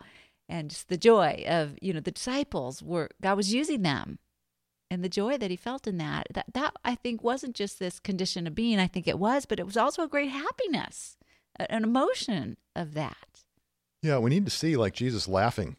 and 0.48 0.70
just 0.70 0.88
the 0.88 0.96
joy 0.96 1.44
of 1.46 1.78
you 1.80 1.92
know 1.92 2.00
the 2.00 2.10
disciples 2.10 2.82
were 2.82 3.10
God 3.20 3.36
was 3.36 3.52
using 3.52 3.82
them, 3.82 4.18
and 4.92 5.02
the 5.02 5.08
joy 5.08 5.38
that 5.38 5.50
he 5.50 5.56
felt 5.56 5.86
in 5.86 5.96
that 5.96 6.26
that 6.34 6.44
that 6.52 6.74
i 6.84 6.94
think 6.94 7.24
wasn't 7.24 7.54
just 7.54 7.78
this 7.78 7.98
condition 7.98 8.46
of 8.46 8.54
being 8.54 8.78
i 8.78 8.86
think 8.86 9.08
it 9.08 9.18
was 9.18 9.46
but 9.46 9.58
it 9.58 9.64
was 9.64 9.76
also 9.76 10.02
a 10.02 10.08
great 10.08 10.28
happiness 10.30 11.16
an 11.58 11.84
emotion 11.84 12.56
of 12.74 12.94
that. 12.94 13.44
Yeah 14.02 14.18
we 14.18 14.30
need 14.30 14.44
to 14.44 14.50
see 14.50 14.76
like 14.76 14.94
jesus 14.94 15.26
laughing 15.26 15.76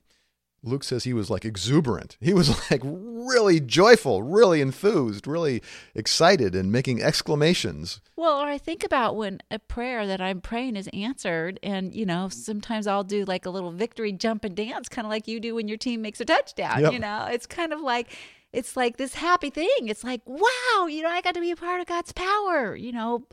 Luke 0.63 0.83
says 0.83 1.03
he 1.03 1.13
was 1.13 1.29
like 1.29 1.43
exuberant. 1.43 2.17
He 2.21 2.33
was 2.33 2.49
like 2.71 2.81
really 2.83 3.59
joyful, 3.59 4.23
really 4.23 4.61
enthused, 4.61 5.27
really 5.27 5.61
excited, 5.93 6.55
and 6.55 6.71
making 6.71 7.01
exclamations. 7.01 8.01
Well, 8.15 8.39
or 8.39 8.47
I 8.47 8.57
think 8.57 8.83
about 8.83 9.15
when 9.15 9.41
a 9.51 9.59
prayer 9.59 10.07
that 10.07 10.21
I'm 10.21 10.41
praying 10.41 10.77
is 10.77 10.89
answered, 10.93 11.59
and 11.61 11.93
you 11.93 12.05
know, 12.05 12.29
sometimes 12.29 12.87
I'll 12.87 13.03
do 13.03 13.25
like 13.25 13.45
a 13.45 13.49
little 13.49 13.71
victory 13.71 14.13
jump 14.13 14.45
and 14.45 14.55
dance, 14.55 14.89
kind 14.89 15.05
of 15.05 15.11
like 15.11 15.27
you 15.27 15.39
do 15.39 15.55
when 15.55 15.67
your 15.67 15.77
team 15.77 16.01
makes 16.01 16.21
a 16.21 16.25
touchdown. 16.25 16.81
Yep. 16.81 16.93
You 16.93 16.99
know, 16.99 17.27
it's 17.29 17.45
kind 17.45 17.73
of 17.73 17.81
like 17.81 18.15
it's 18.53 18.77
like 18.77 18.97
this 18.97 19.15
happy 19.15 19.49
thing. 19.49 19.87
It's 19.87 20.03
like, 20.03 20.21
wow, 20.25 20.85
you 20.87 21.01
know, 21.01 21.09
I 21.09 21.21
got 21.21 21.33
to 21.33 21.41
be 21.41 21.51
a 21.51 21.55
part 21.55 21.81
of 21.81 21.87
God's 21.87 22.13
power, 22.13 22.75
you 22.75 22.91
know, 22.91 23.27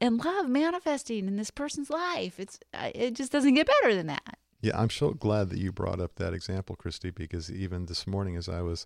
and 0.00 0.18
love 0.18 0.48
manifesting 0.48 1.28
in 1.28 1.36
this 1.36 1.50
person's 1.50 1.88
life. 1.88 2.38
It's 2.38 2.58
it 2.74 3.14
just 3.14 3.32
doesn't 3.32 3.54
get 3.54 3.68
better 3.80 3.94
than 3.94 4.08
that. 4.08 4.38
Yeah, 4.66 4.80
I'm 4.80 4.90
so 4.90 5.12
glad 5.12 5.50
that 5.50 5.60
you 5.60 5.70
brought 5.70 6.00
up 6.00 6.16
that 6.16 6.34
example, 6.34 6.74
Kristi, 6.74 7.14
because 7.14 7.48
even 7.52 7.86
this 7.86 8.04
morning 8.04 8.34
as 8.36 8.48
I 8.48 8.62
was 8.62 8.84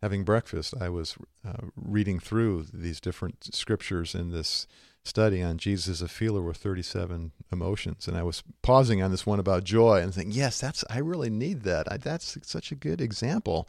having 0.00 0.24
breakfast, 0.24 0.72
I 0.80 0.88
was 0.88 1.18
uh, 1.46 1.66
reading 1.76 2.18
through 2.18 2.68
these 2.72 2.98
different 2.98 3.54
scriptures 3.54 4.14
in 4.14 4.30
this 4.30 4.66
study 5.04 5.42
on 5.42 5.58
Jesus 5.58 6.00
a 6.00 6.08
feeler 6.08 6.40
with 6.40 6.56
37 6.56 7.32
emotions. 7.52 8.08
And 8.08 8.16
I 8.16 8.22
was 8.22 8.42
pausing 8.62 9.02
on 9.02 9.10
this 9.10 9.26
one 9.26 9.38
about 9.38 9.64
joy 9.64 10.00
and 10.00 10.14
thinking, 10.14 10.32
yes, 10.32 10.60
that's, 10.60 10.82
I 10.88 11.00
really 11.00 11.28
need 11.28 11.60
that. 11.64 11.92
I, 11.92 11.98
that's 11.98 12.38
such 12.42 12.72
a 12.72 12.74
good 12.74 13.02
example 13.02 13.68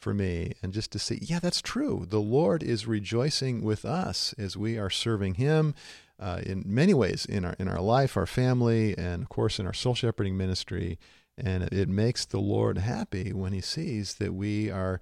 for 0.00 0.12
me. 0.12 0.54
And 0.64 0.72
just 0.72 0.90
to 0.92 0.98
see, 0.98 1.20
yeah, 1.22 1.38
that's 1.38 1.62
true. 1.62 2.06
The 2.08 2.20
Lord 2.20 2.64
is 2.64 2.88
rejoicing 2.88 3.62
with 3.62 3.84
us 3.84 4.34
as 4.36 4.56
we 4.56 4.76
are 4.76 4.90
serving 4.90 5.34
Him 5.34 5.76
uh, 6.18 6.40
in 6.44 6.64
many 6.66 6.94
ways 6.94 7.24
in 7.24 7.44
our 7.44 7.54
in 7.58 7.68
our 7.68 7.80
life, 7.80 8.16
our 8.16 8.26
family, 8.26 8.96
and 8.96 9.22
of 9.22 9.28
course 9.28 9.58
in 9.58 9.66
our 9.66 9.74
soul 9.74 9.94
shepherding 9.94 10.36
ministry. 10.36 10.98
And 11.36 11.62
it 11.72 11.88
makes 11.88 12.24
the 12.24 12.40
Lord 12.40 12.78
happy 12.78 13.32
when 13.32 13.52
He 13.52 13.60
sees 13.60 14.14
that 14.14 14.34
we 14.34 14.70
are 14.70 15.00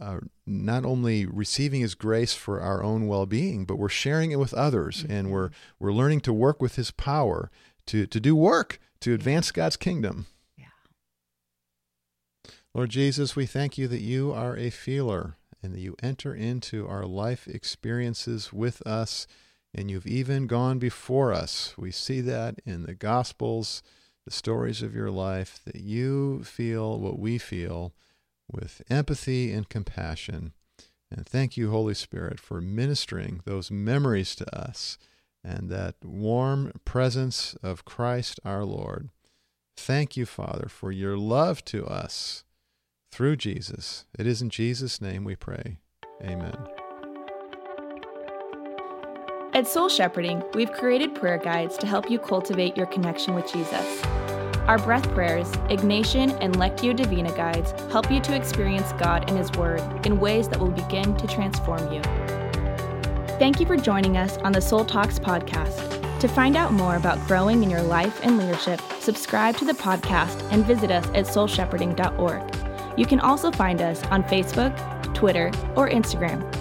uh, 0.00 0.20
not 0.46 0.84
only 0.84 1.26
receiving 1.26 1.82
His 1.82 1.94
grace 1.94 2.32
for 2.32 2.60
our 2.60 2.82
own 2.82 3.06
well-being, 3.06 3.66
but 3.66 3.76
we're 3.76 3.90
sharing 3.90 4.32
it 4.32 4.38
with 4.38 4.54
others, 4.54 5.02
mm-hmm. 5.02 5.12
and 5.12 5.30
we're 5.30 5.50
we're 5.78 5.92
learning 5.92 6.20
to 6.22 6.32
work 6.32 6.62
with 6.62 6.76
His 6.76 6.90
power 6.90 7.50
to 7.86 8.06
to 8.06 8.20
do 8.20 8.34
work 8.34 8.80
to 9.00 9.12
advance 9.12 9.52
God's 9.52 9.76
kingdom. 9.76 10.26
Yeah. 10.56 10.66
Lord 12.72 12.88
Jesus, 12.88 13.36
we 13.36 13.44
thank 13.44 13.76
you 13.76 13.86
that 13.88 14.00
you 14.00 14.32
are 14.32 14.56
a 14.56 14.70
feeler 14.70 15.36
and 15.62 15.74
that 15.74 15.80
you 15.80 15.96
enter 16.02 16.34
into 16.34 16.86
our 16.88 17.04
life 17.04 17.46
experiences 17.46 18.52
with 18.52 18.80
us 18.86 19.26
and 19.74 19.90
you've 19.90 20.06
even 20.06 20.46
gone 20.46 20.78
before 20.78 21.32
us. 21.32 21.74
We 21.76 21.90
see 21.90 22.20
that 22.22 22.60
in 22.64 22.84
the 22.84 22.94
Gospels, 22.94 23.82
the 24.24 24.30
stories 24.30 24.82
of 24.82 24.94
your 24.94 25.10
life, 25.10 25.60
that 25.64 25.76
you 25.80 26.44
feel 26.44 26.98
what 26.98 27.18
we 27.18 27.38
feel 27.38 27.92
with 28.50 28.82
empathy 28.88 29.52
and 29.52 29.68
compassion. 29.68 30.52
And 31.10 31.26
thank 31.26 31.56
you, 31.56 31.70
Holy 31.70 31.94
Spirit, 31.94 32.40
for 32.40 32.60
ministering 32.60 33.40
those 33.44 33.70
memories 33.70 34.34
to 34.36 34.58
us 34.58 34.98
and 35.42 35.68
that 35.68 35.96
warm 36.02 36.72
presence 36.84 37.54
of 37.62 37.84
Christ 37.84 38.40
our 38.44 38.64
Lord. 38.64 39.10
Thank 39.76 40.16
you, 40.16 40.24
Father, 40.24 40.68
for 40.68 40.90
your 40.90 41.18
love 41.18 41.64
to 41.66 41.84
us 41.86 42.44
through 43.12 43.36
Jesus. 43.36 44.06
It 44.18 44.26
is 44.26 44.40
in 44.40 44.50
Jesus' 44.50 45.00
name 45.00 45.24
we 45.24 45.36
pray. 45.36 45.78
Amen. 46.22 46.83
At 49.54 49.68
Soul 49.68 49.88
Shepherding, 49.88 50.42
we've 50.54 50.72
created 50.72 51.14
prayer 51.14 51.38
guides 51.38 51.76
to 51.78 51.86
help 51.86 52.10
you 52.10 52.18
cultivate 52.18 52.76
your 52.76 52.86
connection 52.86 53.36
with 53.36 53.46
Jesus. 53.46 54.02
Our 54.66 54.78
breath 54.78 55.08
prayers, 55.10 55.48
Ignatian, 55.70 56.36
and 56.40 56.56
Lectio 56.56 56.96
Divina 56.96 57.30
guides 57.36 57.70
help 57.92 58.10
you 58.10 58.18
to 58.22 58.34
experience 58.34 58.90
God 58.94 59.30
and 59.30 59.38
His 59.38 59.52
Word 59.52 59.80
in 60.04 60.18
ways 60.18 60.48
that 60.48 60.58
will 60.58 60.72
begin 60.72 61.16
to 61.18 61.28
transform 61.28 61.92
you. 61.92 62.02
Thank 63.38 63.60
you 63.60 63.66
for 63.66 63.76
joining 63.76 64.16
us 64.16 64.38
on 64.38 64.50
the 64.50 64.60
Soul 64.60 64.84
Talks 64.84 65.20
podcast. 65.20 66.18
To 66.18 66.26
find 66.26 66.56
out 66.56 66.72
more 66.72 66.96
about 66.96 67.24
growing 67.28 67.62
in 67.62 67.70
your 67.70 67.82
life 67.82 68.24
and 68.24 68.36
leadership, 68.36 68.80
subscribe 68.98 69.56
to 69.58 69.64
the 69.64 69.74
podcast 69.74 70.42
and 70.50 70.66
visit 70.66 70.90
us 70.90 71.06
at 71.10 71.26
soulshepherding.org. 71.26 72.98
You 72.98 73.06
can 73.06 73.20
also 73.20 73.52
find 73.52 73.80
us 73.80 74.02
on 74.06 74.24
Facebook, 74.24 75.14
Twitter, 75.14 75.52
or 75.76 75.88
Instagram 75.88 76.53